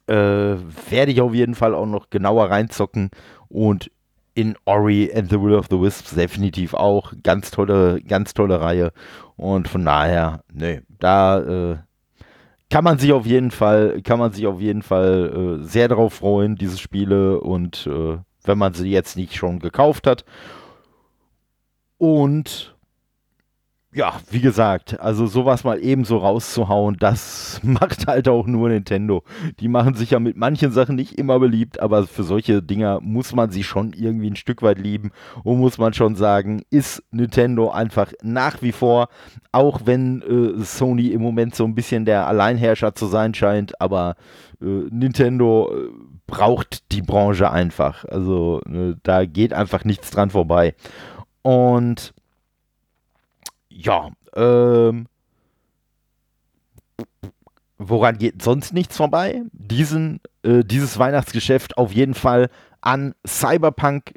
[0.07, 0.15] äh,
[0.89, 3.11] werde ich auf jeden Fall auch noch genauer reinzocken
[3.49, 3.91] und
[4.35, 7.13] in Ori and the Will of the Wisps definitiv auch.
[7.23, 8.91] Ganz tolle, ganz tolle Reihe.
[9.35, 11.77] Und von daher, ne, da äh,
[12.69, 16.15] kann man sich auf jeden Fall, kann man sich auf jeden Fall äh, sehr darauf
[16.15, 17.39] freuen, diese Spiele.
[17.39, 20.25] Und äh, wenn man sie jetzt nicht schon gekauft hat.
[21.97, 22.72] Und
[23.93, 29.23] ja, wie gesagt, also sowas mal eben so rauszuhauen, das macht halt auch nur Nintendo.
[29.59, 33.33] Die machen sich ja mit manchen Sachen nicht immer beliebt, aber für solche Dinger muss
[33.33, 35.11] man sie schon irgendwie ein Stück weit lieben
[35.43, 39.09] und muss man schon sagen, ist Nintendo einfach nach wie vor,
[39.51, 44.15] auch wenn äh, Sony im Moment so ein bisschen der Alleinherrscher zu sein scheint, aber
[44.61, 45.89] äh, Nintendo äh,
[46.25, 48.05] braucht die Branche einfach.
[48.05, 50.75] Also äh, da geht einfach nichts dran vorbei.
[51.43, 52.13] Und
[53.83, 55.07] ja, ähm,
[57.77, 59.41] woran geht sonst nichts vorbei?
[59.51, 62.49] Diesen, äh, dieses Weihnachtsgeschäft auf jeden Fall
[62.81, 64.13] an Cyberpunk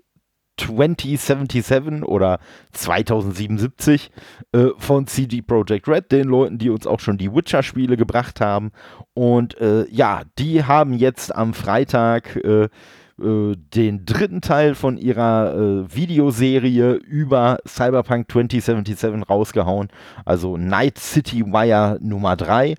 [0.58, 2.38] 2077 oder
[2.72, 4.10] 2077
[4.52, 8.72] äh, von CD Projekt Red, den Leuten, die uns auch schon die Witcher-Spiele gebracht haben.
[9.12, 12.36] Und äh, ja, die haben jetzt am Freitag
[13.20, 19.88] äh, den dritten Teil von ihrer äh, Videoserie über Cyberpunk 2077 rausgehauen.
[20.24, 22.74] Also Night City Wire Nummer 3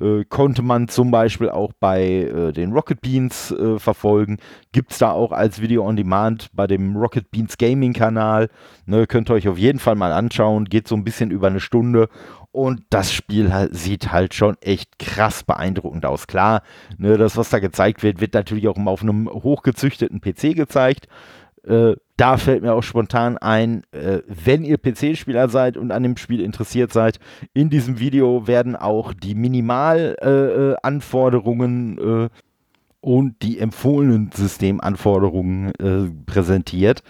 [0.00, 4.38] äh, konnte man zum Beispiel auch bei äh, den Rocket Beans äh, verfolgen.
[4.72, 8.48] Gibt es da auch als Video on Demand bei dem Rocket Beans Gaming Kanal.
[8.86, 10.64] Ne, könnt ihr euch auf jeden Fall mal anschauen.
[10.64, 12.08] Geht so ein bisschen über eine Stunde
[12.52, 16.26] und das Spiel sieht halt schon echt krass beeindruckend aus.
[16.26, 16.62] Klar,
[16.98, 21.06] ne, das, was da gezeigt wird, wird natürlich auch immer auf einem hochgezüchteten PC gezeigt.
[21.64, 26.18] Äh, da fällt mir auch spontan ein, äh, wenn ihr PC-Spieler seid und an dem
[26.18, 27.18] Spiel interessiert seid,
[27.54, 32.28] in diesem Video werden auch die Minimalanforderungen äh, äh,
[33.00, 37.02] und die empfohlenen Systemanforderungen äh, präsentiert.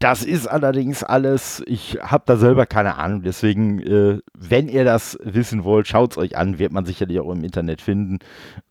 [0.00, 5.16] Das ist allerdings alles, ich habe da selber keine Ahnung, deswegen, äh, wenn ihr das
[5.22, 8.18] wissen wollt, schaut es euch an, wird man sicherlich auch im Internet finden.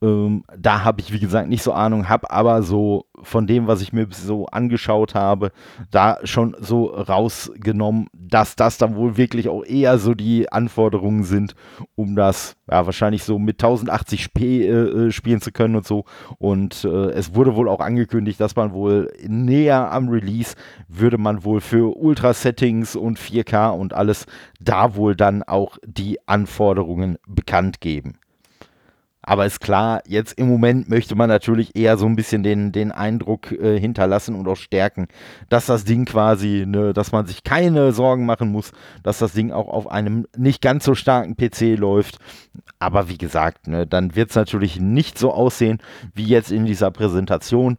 [0.02, 3.82] Ähm, da habe ich, wie gesagt, nicht so Ahnung, habe aber so von dem, was
[3.82, 5.52] ich mir so angeschaut habe,
[5.92, 11.56] da schon so rausgenommen, dass das dann wohl wirklich auch eher so die Anforderungen sind,
[11.96, 16.06] um das ja wahrscheinlich so mit 1080p äh, äh, spielen zu können und so.
[16.40, 20.56] Und äh, es wurde wohl auch angekündigt, dass man wohl näher am Release
[20.88, 24.26] würde man wohl für Ultra-Settings und 4K und alles
[24.60, 28.16] da wohl dann auch die Anforderungen bekannt geben.
[29.26, 32.92] Aber ist klar, jetzt im Moment möchte man natürlich eher so ein bisschen den, den
[32.92, 35.08] Eindruck äh, hinterlassen und auch stärken,
[35.48, 39.52] dass das Ding quasi, ne, dass man sich keine Sorgen machen muss, dass das Ding
[39.52, 42.20] auch auf einem nicht ganz so starken PC läuft.
[42.80, 45.80] Aber wie gesagt, ne, dann wird es natürlich nicht so aussehen
[46.14, 47.78] wie jetzt in dieser Präsentation.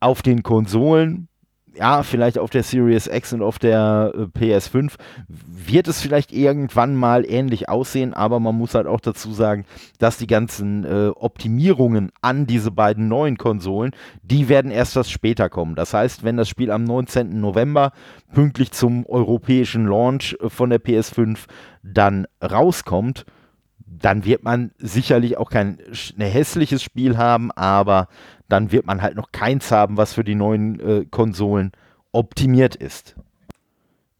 [0.00, 1.27] Auf den Konsolen
[1.78, 4.94] ja, vielleicht auf der Series X und auf der äh, PS5
[5.28, 9.64] wird es vielleicht irgendwann mal ähnlich aussehen, aber man muss halt auch dazu sagen,
[9.98, 15.48] dass die ganzen äh, Optimierungen an diese beiden neuen Konsolen, die werden erst was später
[15.48, 15.76] kommen.
[15.76, 17.40] Das heißt, wenn das Spiel am 19.
[17.40, 17.92] November
[18.32, 21.38] pünktlich zum europäischen Launch äh, von der PS5
[21.84, 23.24] dann rauskommt,
[23.86, 25.78] dann wird man sicherlich auch kein
[26.16, 28.08] ne, hässliches Spiel haben, aber
[28.48, 31.72] dann wird man halt noch keins haben, was für die neuen äh, Konsolen
[32.12, 33.16] optimiert ist.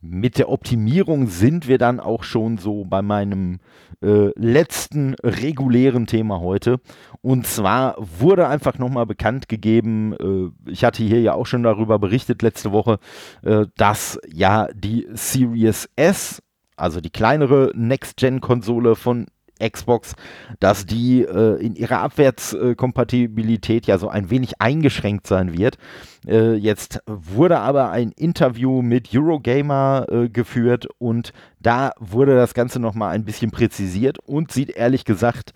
[0.01, 3.59] Mit der Optimierung sind wir dann auch schon so bei meinem
[4.01, 6.79] äh, letzten regulären Thema heute.
[7.21, 11.99] Und zwar wurde einfach nochmal bekannt gegeben, äh, ich hatte hier ja auch schon darüber
[11.99, 13.01] berichtet letzte Woche,
[13.43, 16.43] äh, dass ja die Series S,
[16.77, 19.27] also die kleinere Next-Gen-Konsole von
[19.59, 20.15] Xbox,
[20.61, 25.79] dass die äh, in ihrer Abwärtskompatibilität ja so ein wenig eingeschränkt sein wird.
[26.27, 32.81] Äh, jetzt wurde aber ein Interview mit Eurogamer äh, geführt und da wurde das Ganze
[32.81, 35.53] nochmal ein bisschen präzisiert und sieht ehrlich gesagt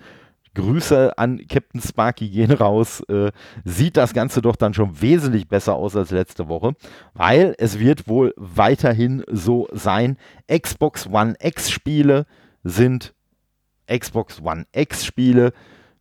[0.55, 3.01] Grüße an Captain Sparky gehen raus.
[3.09, 3.33] Äh,
[3.65, 6.75] sieht das Ganze doch dann schon wesentlich besser aus als letzte Woche,
[7.15, 10.19] weil es wird wohl weiterhin so sein.
[10.51, 12.27] Xbox One X Spiele
[12.65, 13.15] sind
[13.87, 15.53] Xbox One X Spiele,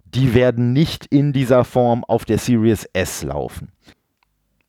[0.06, 3.72] die werden nicht in dieser Form auf der Series S laufen.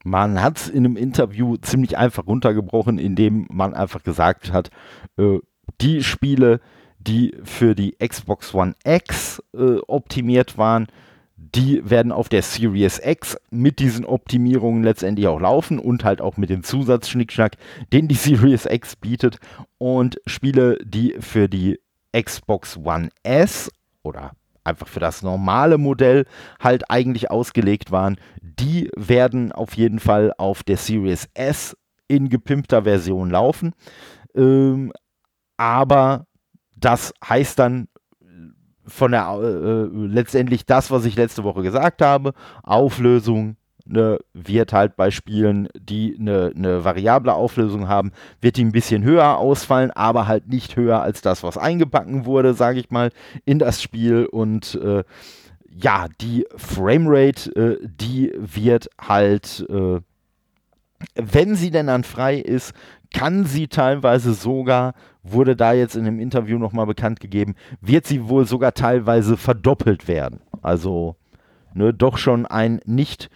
[0.04, 4.70] Man hat es in einem Interview ziemlich einfach runtergebrochen, indem man einfach gesagt hat,
[5.16, 5.38] äh,
[5.80, 6.60] die Spiele,
[6.98, 10.88] die für die Xbox One X äh, optimiert waren,
[11.36, 16.36] die werden auf der Series X mit diesen Optimierungen letztendlich auch laufen und halt auch
[16.36, 17.56] mit dem Zusatzschnickschnack,
[17.92, 19.38] den die Series X bietet.
[19.78, 21.80] Und Spiele, die für die
[22.16, 23.70] Xbox One S
[24.02, 24.32] oder
[24.64, 26.26] einfach für das normale Modell
[26.60, 31.76] halt eigentlich ausgelegt waren, die werden auf jeden Fall auf der Series S
[32.08, 33.72] in gepimpter Version laufen.
[34.34, 34.92] Ähm,
[35.56, 36.26] aber
[36.76, 37.88] das heißt dann
[38.86, 42.32] von der äh, äh, letztendlich das, was ich letzte Woche gesagt habe,
[42.62, 43.56] Auflösung
[43.86, 49.02] ne, wird halt bei Spielen, die eine, eine variable Auflösung haben, wird die ein bisschen
[49.02, 53.10] höher ausfallen, aber halt nicht höher als das, was eingebacken wurde, sage ich mal,
[53.44, 55.04] in das Spiel und äh,
[55.74, 60.00] ja, die Framerate, äh, die wird halt, äh,
[61.14, 62.74] wenn sie denn dann frei ist,
[63.12, 68.28] kann sie teilweise sogar, wurde da jetzt in dem Interview nochmal bekannt gegeben, wird sie
[68.28, 70.40] wohl sogar teilweise verdoppelt werden.
[70.62, 71.16] Also
[71.74, 73.30] ne, doch schon ein nicht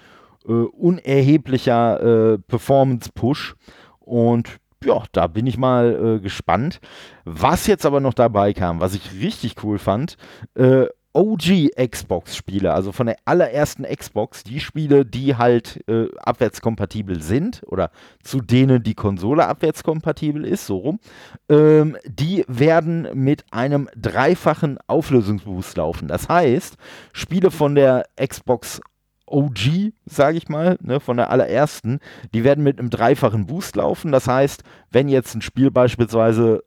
[0.47, 3.55] äh, unerheblicher äh, Performance-Push.
[4.01, 6.81] Und ja, da bin ich mal äh, gespannt.
[7.25, 10.17] Was jetzt aber noch dabei kam, was ich richtig cool fand,
[10.55, 10.87] äh,
[11.17, 17.91] OG Xbox-Spiele, also von der allerersten Xbox, die Spiele, die halt äh, abwärtskompatibel sind oder
[18.23, 21.01] zu denen die Konsole abwärtskompatibel ist, so rum,
[21.49, 26.07] ähm, die werden mit einem dreifachen Auflösungsboost laufen.
[26.07, 26.77] Das heißt,
[27.15, 28.83] Spiele von der Xbox
[29.27, 32.01] OG, sage ich mal, ne, von der allerersten,
[32.33, 34.13] die werden mit einem dreifachen Boost laufen.
[34.13, 36.63] Das heißt, wenn jetzt ein Spiel beispielsweise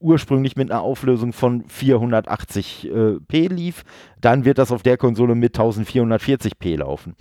[0.00, 3.84] ursprünglich mit einer Auflösung von 480p äh, lief,
[4.20, 7.14] dann wird das auf der Konsole mit 1440p laufen.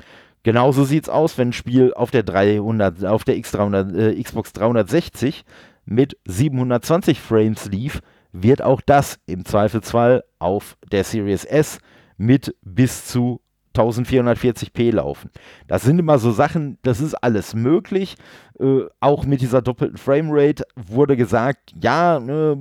[0.44, 4.54] Genauso sieht es aus, wenn ein Spiel auf der 300, auf der X300, äh, Xbox
[4.54, 5.44] 360
[5.86, 8.02] mit 720 Frames lief,
[8.32, 11.80] wird auch das im Zweifelsfall auf der Series S
[12.18, 13.42] mit bis zu
[13.76, 15.30] 1440p laufen.
[15.68, 18.16] Das sind immer so Sachen, das ist alles möglich.
[18.60, 22.58] Äh, auch mit dieser doppelten Framerate wurde gesagt, ja, ne,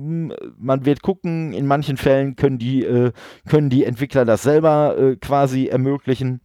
[0.57, 3.11] man wird gucken, in manchen Fällen können die, äh,
[3.47, 6.41] können die Entwickler das selber äh, quasi ermöglichen.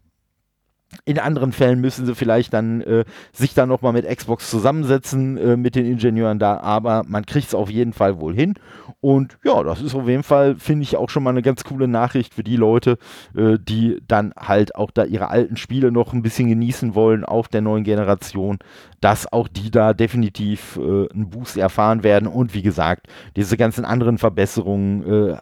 [1.05, 5.57] In anderen Fällen müssen sie vielleicht dann äh, sich dann nochmal mit Xbox zusammensetzen, äh,
[5.57, 8.55] mit den Ingenieuren da, aber man kriegt es auf jeden Fall wohl hin.
[9.01, 11.88] Und ja, das ist auf jeden Fall, finde ich, auch schon mal eine ganz coole
[11.88, 12.99] Nachricht für die Leute,
[13.36, 17.49] äh, die dann halt auch da ihre alten Spiele noch ein bisschen genießen wollen auf
[17.49, 18.59] der neuen Generation,
[19.01, 22.26] dass auch die da definitiv äh, einen Boost erfahren werden.
[22.26, 25.36] Und wie gesagt, diese ganzen anderen Verbesserungen, äh,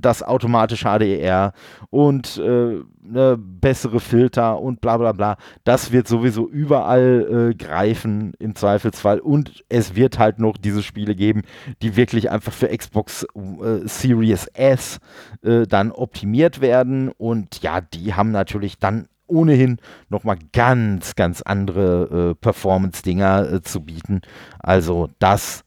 [0.00, 1.52] das automatische HDR
[1.90, 2.78] und äh,
[3.08, 5.36] ne, bessere Filter und bla bla bla.
[5.64, 9.20] Das wird sowieso überall äh, greifen im Zweifelsfall.
[9.20, 11.42] Und es wird halt noch diese Spiele geben,
[11.82, 14.98] die wirklich einfach für Xbox äh, Series S
[15.42, 17.10] äh, dann optimiert werden.
[17.10, 19.78] Und ja, die haben natürlich dann ohnehin
[20.08, 24.22] nochmal ganz, ganz andere äh, Performance-Dinger äh, zu bieten.
[24.58, 25.64] Also das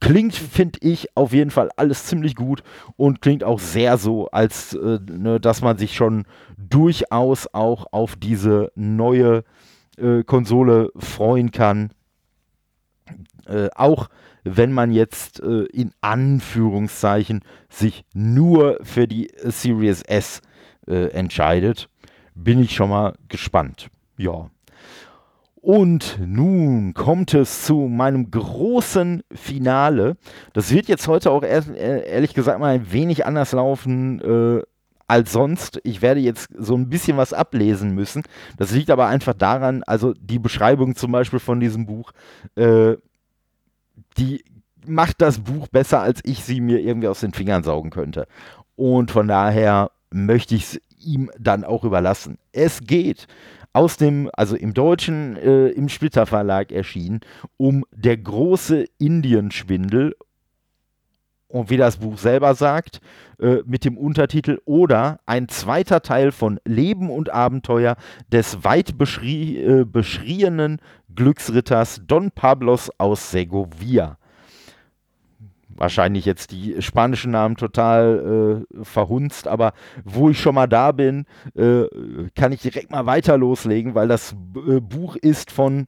[0.00, 2.62] Klingt, finde ich, auf jeden Fall alles ziemlich gut
[2.96, 6.24] und klingt auch sehr so, als äh, ne, dass man sich schon
[6.56, 9.44] durchaus auch auf diese neue
[9.96, 11.90] äh, Konsole freuen kann.
[13.46, 14.08] Äh, auch
[14.44, 20.42] wenn man jetzt äh, in Anführungszeichen sich nur für die Series S
[20.86, 21.88] äh, entscheidet,
[22.34, 23.88] bin ich schon mal gespannt.
[24.16, 24.50] Ja.
[25.60, 30.16] Und nun kommt es zu meinem großen Finale.
[30.52, 34.62] Das wird jetzt heute auch ehrlich gesagt mal ein wenig anders laufen äh,
[35.08, 35.80] als sonst.
[35.82, 38.22] Ich werde jetzt so ein bisschen was ablesen müssen.
[38.56, 42.12] Das liegt aber einfach daran, also die Beschreibung zum Beispiel von diesem Buch,
[42.54, 42.96] äh,
[44.16, 44.44] die
[44.86, 48.28] macht das Buch besser, als ich sie mir irgendwie aus den Fingern saugen könnte.
[48.76, 52.38] Und von daher möchte ich es ihm dann auch überlassen.
[52.52, 53.26] Es geht
[53.78, 57.20] aus dem, also im Deutschen, äh, im Splitter Verlag erschienen,
[57.58, 60.16] um der große Indienschwindel
[61.46, 63.00] und wie das Buch selber sagt,
[63.38, 67.94] äh, mit dem Untertitel oder ein zweiter Teil von Leben und Abenteuer
[68.32, 70.80] des weit beschrie äh, beschriebenen
[71.14, 74.17] Glücksritters Don Pablos aus Segovia.
[75.78, 79.72] Wahrscheinlich jetzt die spanischen Namen total äh, verhunzt, aber
[80.04, 81.24] wo ich schon mal da bin,
[81.54, 81.84] äh,
[82.34, 84.34] kann ich direkt mal weiter loslegen, weil das
[84.66, 85.86] äh, Buch ist von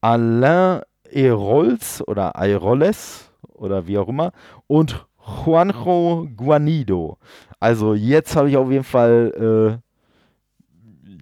[0.00, 4.32] Alain Erols oder Airoles oder wie auch immer
[4.66, 5.06] und
[5.44, 7.18] Juanjo Guanido.
[7.60, 9.83] Also jetzt habe ich auf jeden Fall, äh,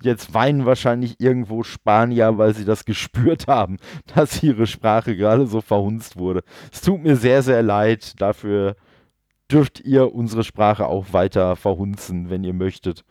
[0.04, 3.78] jetzt weinen wahrscheinlich irgendwo Spanier, weil sie das gespürt haben,
[4.14, 6.42] dass ihre Sprache gerade so verhunzt wurde.
[6.72, 8.20] Es tut mir sehr, sehr leid.
[8.20, 8.76] Dafür
[9.50, 13.04] dürft ihr unsere Sprache auch weiter verhunzen, wenn ihr möchtet.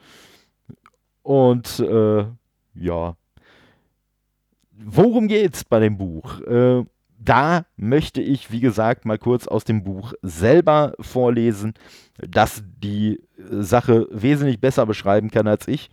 [1.22, 2.26] Und äh,
[2.74, 3.16] ja.
[4.84, 6.42] Worum geht's bei dem Buch?
[6.42, 6.84] Äh,
[7.24, 11.76] da möchte ich, wie gesagt, mal kurz aus dem Buch selber vorlesen,
[12.18, 15.90] das die äh, Sache wesentlich besser beschreiben kann als ich.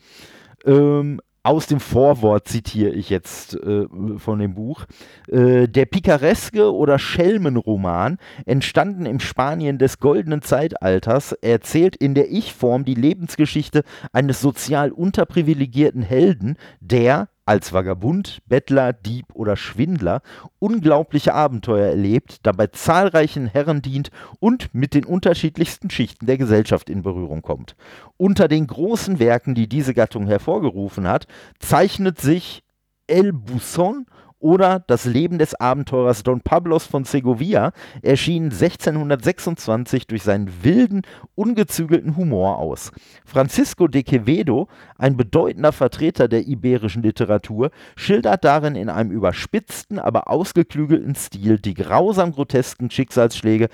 [0.64, 3.86] Ähm, aus dem Vorwort zitiere ich jetzt äh,
[4.18, 4.84] von dem Buch.
[5.28, 12.84] Äh, der pikareske oder Schelmenroman, entstanden im Spanien des goldenen Zeitalters, erzählt in der Ich-Form
[12.84, 13.82] die Lebensgeschichte
[14.12, 20.20] eines sozial unterprivilegierten Helden, der, als Vagabund, Bettler, Dieb oder Schwindler
[20.58, 27.00] unglaubliche Abenteuer erlebt, dabei zahlreichen Herren dient und mit den unterschiedlichsten Schichten der Gesellschaft in
[27.00, 27.74] Berührung kommt.
[28.18, 31.26] Unter den großen Werken, die diese Gattung hervorgerufen hat,
[31.58, 32.62] zeichnet sich
[33.06, 34.04] El Busson
[34.40, 37.72] oder Das Leben des Abenteurers Don Pablos von Segovia
[38.02, 41.02] erschien 1626 durch seinen wilden,
[41.34, 42.90] ungezügelten Humor aus.
[43.24, 50.28] Francisco de Quevedo, ein bedeutender Vertreter der iberischen Literatur, schildert darin in einem überspitzten, aber
[50.28, 53.68] ausgeklügelten Stil die grausam grotesken Schicksalsschläge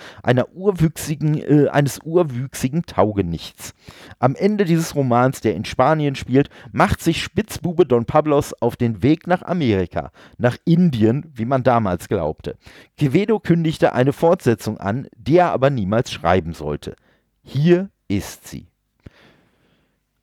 [0.54, 3.74] urwüchsigen, äh, eines urwüchsigen Taugenichts.
[4.18, 9.02] Am Ende dieses Romans, der in Spanien spielt, macht sich Spitzbube Don Pablos auf den
[9.02, 12.57] Weg nach Amerika, nach nach Indien, wie man damals glaubte.
[12.98, 16.96] Quevedo kündigte eine Fortsetzung an, die er aber niemals schreiben sollte.
[17.42, 18.68] Hier ist sie.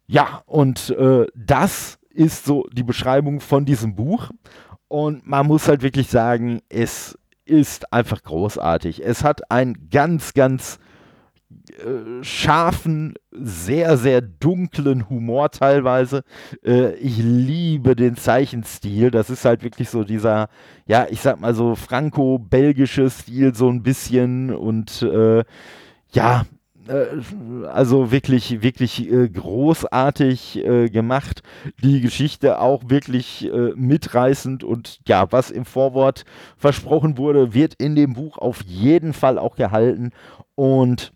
[0.08, 4.32] Ja, und äh, das ist so die Beschreibung von diesem Buch.
[4.88, 9.04] Und man muss halt wirklich sagen, es ist einfach großartig.
[9.06, 10.80] Es hat ein ganz, ganz
[12.22, 16.24] scharfen, sehr, sehr dunklen Humor teilweise.
[16.64, 19.12] Äh, ich liebe den Zeichenstil.
[19.12, 20.50] Das ist halt wirklich so dieser,
[20.86, 25.44] ja, ich sag mal so franco-belgische Stil so ein bisschen und äh,
[26.12, 26.46] ja,
[26.88, 31.42] äh, also wirklich, wirklich äh, großartig äh, gemacht.
[31.84, 36.26] Die Geschichte auch wirklich mitreißend und ja, was im Vorwort
[36.58, 40.12] versprochen wurde, wird in dem Buch auf jeden Fall auch gehalten
[40.56, 41.14] und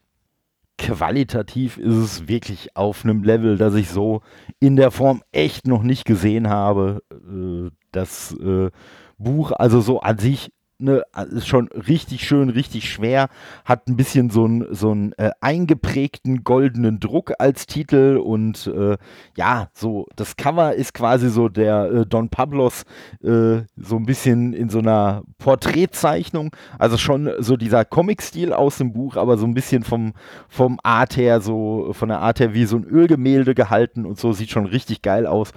[0.77, 4.21] qualitativ ist es wirklich auf einem Level, das ich so
[4.59, 7.01] in der Form echt noch nicht gesehen habe.
[7.11, 8.69] Äh, das äh,
[9.17, 13.29] Buch, also so an sich ne, ist schon richtig schön, richtig schwer,
[13.63, 18.97] hat ein bisschen so einen so äh, eingeprägten goldenen Druck als Titel und äh,
[19.35, 22.83] ja, so das Cover ist quasi so der äh, Don Pablos
[23.23, 28.93] äh, so ein bisschen in so einer Porträtzeichnung, also schon so dieser Comic-Stil aus dem
[28.93, 30.13] Buch, aber so ein bisschen vom,
[30.49, 34.33] vom Art her, so von der Art her wie so ein Ölgemälde gehalten und so,
[34.33, 35.51] sieht schon richtig geil aus.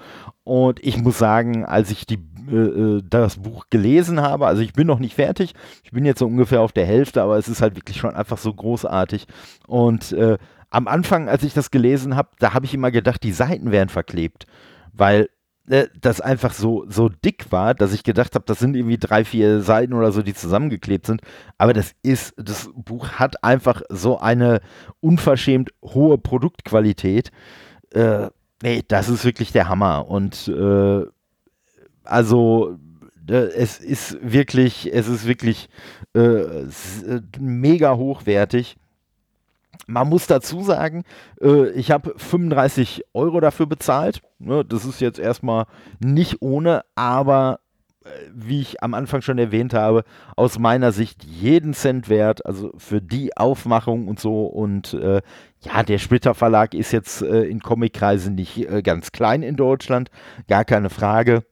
[0.45, 2.19] Und ich muss sagen, als ich die,
[2.51, 6.19] äh, äh, das Buch gelesen habe, also ich bin noch nicht fertig, ich bin jetzt
[6.19, 9.27] so ungefähr auf der Hälfte, aber es ist halt wirklich schon einfach so großartig.
[9.67, 10.39] Und äh,
[10.71, 13.89] am Anfang, als ich das gelesen habe, da habe ich immer gedacht, die Seiten wären
[13.89, 14.47] verklebt,
[14.93, 15.29] weil
[15.69, 19.25] äh, das einfach so, so dick war, dass ich gedacht habe, das sind irgendwie drei,
[19.25, 21.23] vier Seiten oder so, die zusammengeklebt sind.
[21.57, 24.61] Aber das ist, das Buch hat einfach so eine
[25.01, 27.31] unverschämt hohe Produktqualität.
[27.93, 28.29] Äh,
[28.63, 30.09] Nee, das ist wirklich der Hammer.
[30.09, 31.05] Und äh,
[32.09, 32.79] also
[33.29, 35.69] äh, es ist wirklich, es ist wirklich
[36.15, 36.67] äh, äh
[37.39, 38.77] mega hochwertig.
[39.87, 41.05] Man muss dazu sagen,
[41.41, 44.23] äh, ich habe 35 Euro dafür bezahlt.
[44.39, 45.67] Ne, das ist jetzt erstmal
[46.01, 47.61] nicht ohne, aber
[48.33, 50.05] wie ich am Anfang schon erwähnt habe,
[50.37, 52.45] aus meiner Sicht jeden Cent wert.
[52.47, 54.47] Also für die Aufmachung und so.
[54.47, 55.21] Und äh,
[55.61, 60.11] ja, der Splitter Verlag ist jetzt äh, in Comic-Kreisen nicht äh, ganz klein in Deutschland,
[60.49, 61.45] gar keine Frage.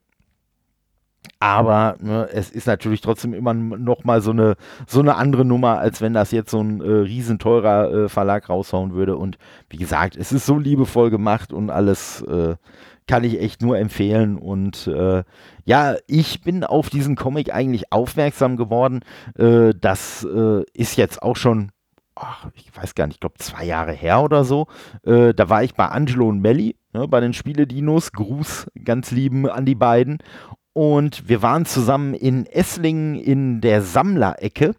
[1.39, 4.57] Aber ne, es ist natürlich trotzdem immer noch mal so eine,
[4.87, 8.95] so eine andere Nummer, als wenn das jetzt so ein äh, riesenteurer äh, Verlag raushauen
[8.95, 9.17] würde.
[9.17, 12.57] Und wie gesagt, es ist so liebevoll gemacht und alles äh,
[13.07, 14.37] kann ich echt nur empfehlen.
[14.37, 15.23] Und äh,
[15.65, 19.01] ja, ich bin auf diesen Comic eigentlich aufmerksam geworden.
[19.39, 21.71] Äh, das äh, ist jetzt auch schon
[22.17, 24.67] ach, ich weiß gar nicht, ich glaube zwei Jahre her oder so.
[25.05, 28.13] Äh, da war ich bei Angelo und Melli, ne, bei den Spiele-Dinos.
[28.13, 30.19] Gruß ganz lieben an die beiden.
[30.77, 34.75] Und wir waren zusammen in Esslingen in der Sammlerecke.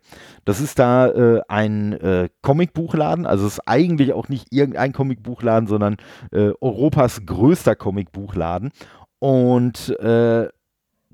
[0.46, 3.26] Das ist da äh, ein äh, Comicbuchladen.
[3.26, 5.98] Also es ist eigentlich auch nicht irgendein Comicbuchladen, sondern
[6.32, 8.70] äh, Europas größter Comicbuchladen.
[9.18, 10.50] Und äh,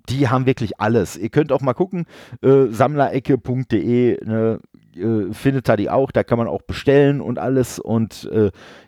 [0.10, 1.16] die haben wirklich alles.
[1.16, 2.06] Ihr könnt auch mal gucken,
[2.42, 4.60] äh, sammlerecke.de, ne,
[4.98, 8.30] äh, findet da die auch, da kann man auch bestellen und alles und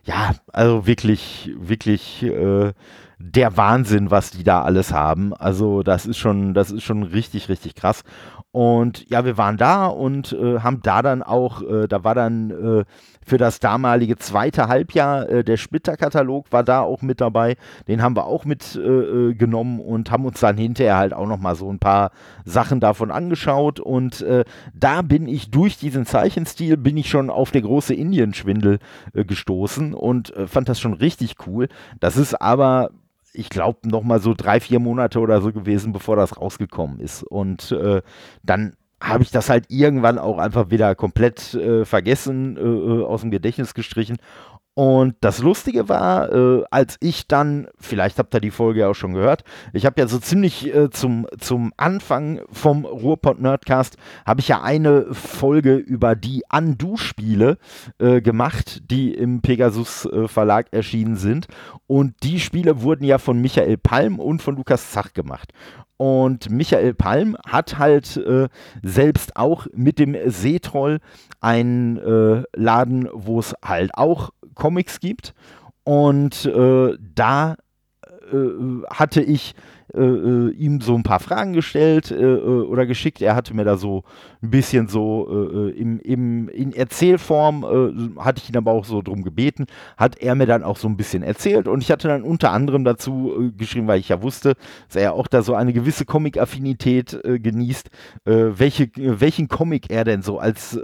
[0.03, 2.25] ja, also wirklich, wirklich
[3.17, 5.33] der Wahnsinn, was die da alles haben.
[5.33, 8.03] Also das ist schon, das ist schon richtig, richtig krass.
[8.55, 12.51] Und ja, wir waren da und äh, haben da dann auch, äh, da war dann
[12.51, 12.85] äh,
[13.25, 17.57] für das damalige zweite Halbjahr äh, der Splitter-Katalog war da auch mit dabei.
[17.89, 21.55] Den haben wir auch mitgenommen äh, äh, und haben uns dann hinterher halt auch nochmal
[21.55, 22.11] so ein paar
[22.45, 23.81] Sachen davon angeschaut.
[23.81, 24.25] Und
[24.73, 28.79] da bin ich durch diesen Zeichenstil, bin ich schon auf der große Indienschwindel
[29.13, 31.67] gestoßen und fand das schon richtig cool.
[31.99, 32.91] Das ist aber
[33.37, 37.23] ich glaube, noch mal so drei, vier Monate oder so gewesen, bevor das rausgekommen ist.
[37.23, 38.01] Und äh,
[38.43, 43.21] dann habe ich das halt irgendwann auch einfach wieder komplett äh, vergessen, äh, äh aus
[43.21, 44.17] dem Gedächtnis gestrichen
[44.75, 48.93] und das Lustige war, äh, als ich dann, vielleicht habt ihr die Folge ja auch
[48.93, 53.95] schon gehört, ich habe ja so ziemlich äh, zum, zum Anfang vom Ruhrpott Nerdcast,
[54.25, 57.57] habe ich ja eine Folge über die Undo-Spiele
[57.99, 61.47] äh, gemacht, die im Pegasus äh, Verlag erschienen sind.
[61.87, 65.53] Und die Spiele wurden ja von Michael Palm und von Lukas Zach gemacht.
[65.97, 68.49] Und Michael Palm hat halt äh,
[68.83, 70.99] selbst auch mit dem Seetroll
[71.39, 75.33] einen äh, Laden, wo es halt auch Comics gibt.
[75.83, 77.55] Und äh, da
[78.31, 78.37] äh,
[78.89, 79.53] hatte ich
[79.95, 83.21] äh, äh, ihm so ein paar Fragen gestellt äh, äh, oder geschickt.
[83.21, 84.03] Er hatte mir da so
[84.41, 87.63] ein bisschen so äh, im, im, in Erzählform,
[88.19, 89.65] hatte ich ihn aber auch so drum gebeten,
[89.97, 92.83] hat er mir dann auch so ein bisschen erzählt und ich hatte dann unter anderem
[92.83, 94.55] dazu geschrieben, weil ich ja wusste,
[94.87, 97.89] dass er auch da so eine gewisse Comic-Affinität genießt,
[98.25, 100.77] welche, welchen Comic er denn so als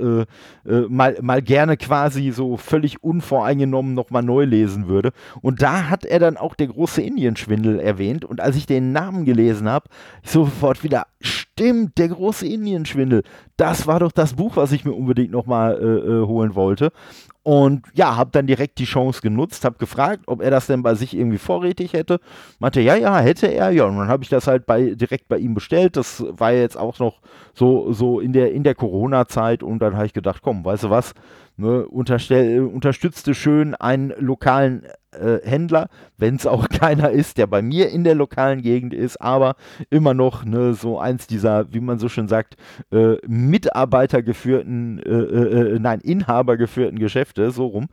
[0.89, 5.11] mal, mal gerne quasi so völlig unvoreingenommen nochmal neu lesen würde.
[5.41, 9.25] Und da hat er dann auch der große Indienschwindel erwähnt und als ich den Namen
[9.25, 9.89] gelesen habe,
[10.23, 13.23] sofort wieder, stimmt, der große Indienschwindel.
[13.57, 16.91] Das war doch das Buch, was ich mir unbedingt nochmal äh, äh, holen wollte.
[17.43, 20.93] Und ja, habe dann direkt die Chance genutzt, habe gefragt, ob er das denn bei
[20.93, 22.19] sich irgendwie vorrätig hätte.
[22.59, 23.71] Meinte, ja, ja, hätte er.
[23.71, 25.97] Ja, und dann habe ich das halt bei, direkt bei ihm bestellt.
[25.97, 27.19] Das war jetzt auch noch
[27.55, 29.63] so, so in der, in der Corona-Zeit.
[29.63, 31.13] Und dann habe ich gedacht, komm, weißt du was,
[31.57, 37.89] ne, unterstützte schön einen lokalen äh, Händler, wenn es auch keiner ist, der bei mir
[37.89, 39.55] in der lokalen Gegend ist, aber
[39.89, 42.55] immer noch ne, so eins dieser, wie man so schön sagt,
[42.91, 47.87] äh, Mitarbeitergeführten, äh, äh, äh nein, Inhabergeführten Geschäfte, so rum.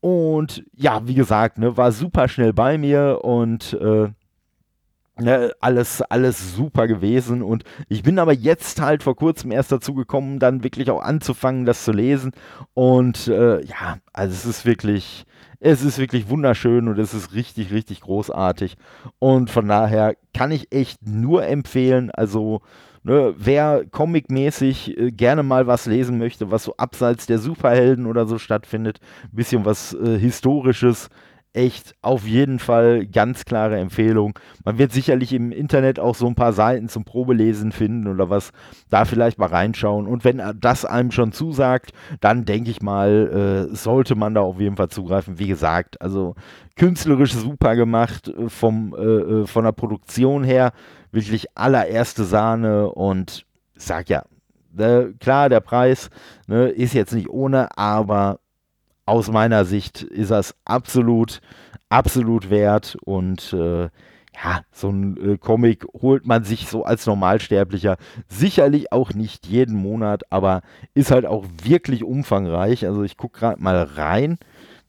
[0.00, 4.08] Und ja, wie gesagt, ne, war super schnell bei mir und äh,
[5.18, 9.94] Ne, alles, alles super gewesen und ich bin aber jetzt halt vor kurzem erst dazu
[9.94, 12.32] gekommen, dann wirklich auch anzufangen, das zu lesen
[12.74, 15.24] und äh, ja, also es ist wirklich,
[15.58, 18.76] es ist wirklich wunderschön und es ist richtig, richtig großartig
[19.18, 22.60] und von daher kann ich echt nur empfehlen, also
[23.02, 28.26] ne, wer comicmäßig äh, gerne mal was lesen möchte, was so abseits der Superhelden oder
[28.26, 29.00] so stattfindet,
[29.32, 31.08] bisschen was äh, Historisches,
[31.56, 34.38] echt auf jeden Fall ganz klare Empfehlung.
[34.64, 38.52] Man wird sicherlich im Internet auch so ein paar Seiten zum Probelesen finden oder was,
[38.90, 40.06] da vielleicht mal reinschauen.
[40.06, 44.60] Und wenn das einem schon zusagt, dann denke ich mal, äh, sollte man da auf
[44.60, 45.38] jeden Fall zugreifen.
[45.38, 46.34] Wie gesagt, also
[46.76, 50.72] künstlerisch super gemacht, äh, vom, äh, äh, von der Produktion her
[51.10, 53.46] wirklich allererste Sahne und
[53.76, 54.24] sag ja,
[54.76, 56.10] äh, klar, der Preis
[56.46, 58.40] ne, ist jetzt nicht ohne, aber
[59.06, 61.40] aus meiner Sicht ist das absolut,
[61.88, 63.88] absolut wert und äh,
[64.44, 67.96] ja, so ein äh, Comic holt man sich so als Normalsterblicher
[68.28, 70.60] sicherlich auch nicht jeden Monat, aber
[70.92, 72.84] ist halt auch wirklich umfangreich.
[72.86, 74.38] Also ich gucke gerade mal rein,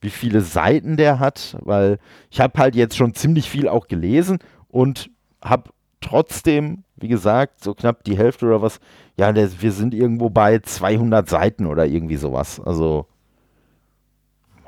[0.02, 1.98] wie viele Seiten der hat, weil
[2.30, 5.10] ich habe halt jetzt schon ziemlich viel auch gelesen und
[5.42, 5.70] habe
[6.02, 8.80] trotzdem, wie gesagt, so knapp die Hälfte oder was,
[9.18, 12.60] ja, der, wir sind irgendwo bei 200 Seiten oder irgendwie sowas.
[12.60, 13.08] Also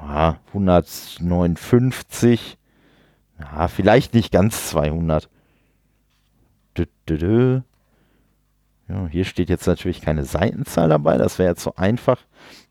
[0.02, 2.58] ja, 159,
[3.40, 5.30] ja, vielleicht nicht ganz 200.
[6.78, 7.62] Dö, dö, dö.
[8.88, 12.20] Ja, hier steht jetzt natürlich keine Seitenzahl dabei, das wäre jetzt so einfach.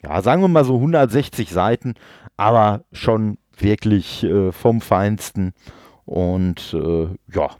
[0.03, 1.95] Ja, sagen wir mal so 160 Seiten,
[2.37, 5.53] aber schon wirklich äh, vom Feinsten.
[6.05, 7.51] Und äh, ja,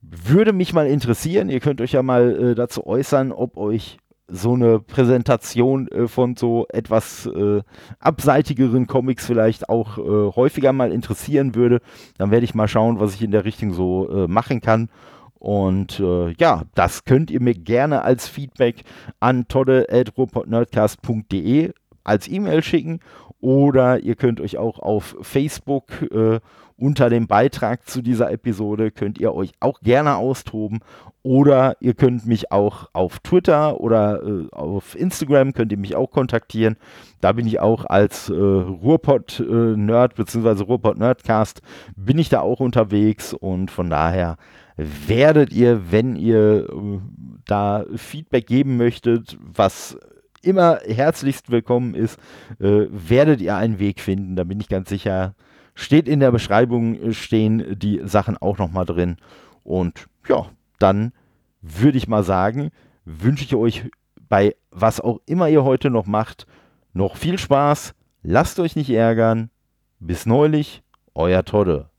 [0.00, 3.98] würde mich mal interessieren, ihr könnt euch ja mal äh, dazu äußern, ob euch
[4.32, 7.60] so eine Präsentation äh, von so etwas äh,
[8.00, 11.82] abseitigeren Comics vielleicht auch äh, häufiger mal interessieren würde,
[12.18, 14.88] dann werde ich mal schauen, was ich in der Richtung so äh, machen kann.
[15.34, 18.84] Und äh, ja, das könnt ihr mir gerne als Feedback
[19.20, 21.72] an todde.ruhrpottnerdcast.de
[22.04, 23.00] als E-Mail schicken
[23.40, 26.38] oder ihr könnt euch auch auf Facebook äh,
[26.82, 30.80] unter dem Beitrag zu dieser Episode könnt ihr euch auch gerne austoben
[31.22, 36.10] oder ihr könnt mich auch auf Twitter oder äh, auf Instagram könnt ihr mich auch
[36.10, 36.76] kontaktieren.
[37.20, 40.64] Da bin ich auch als äh, Ruhrpott-Nerd äh, bzw.
[40.64, 41.62] Ruhrpott-Nerdcast
[41.94, 44.36] bin ich da auch unterwegs und von daher
[44.76, 46.98] werdet ihr, wenn ihr äh,
[47.46, 49.96] da Feedback geben möchtet, was
[50.42, 52.18] immer herzlichst willkommen ist,
[52.58, 54.34] äh, werdet ihr einen Weg finden.
[54.34, 55.36] Da bin ich ganz sicher.
[55.74, 59.16] Steht in der Beschreibung, äh, stehen die Sachen auch nochmal drin.
[59.64, 60.46] Und ja,
[60.78, 61.12] dann
[61.60, 62.70] würde ich mal sagen,
[63.04, 63.84] wünsche ich euch
[64.28, 66.46] bei was auch immer ihr heute noch macht,
[66.92, 67.94] noch viel Spaß.
[68.22, 69.50] Lasst euch nicht ärgern.
[69.98, 70.82] Bis neulich,
[71.14, 71.91] euer Todde.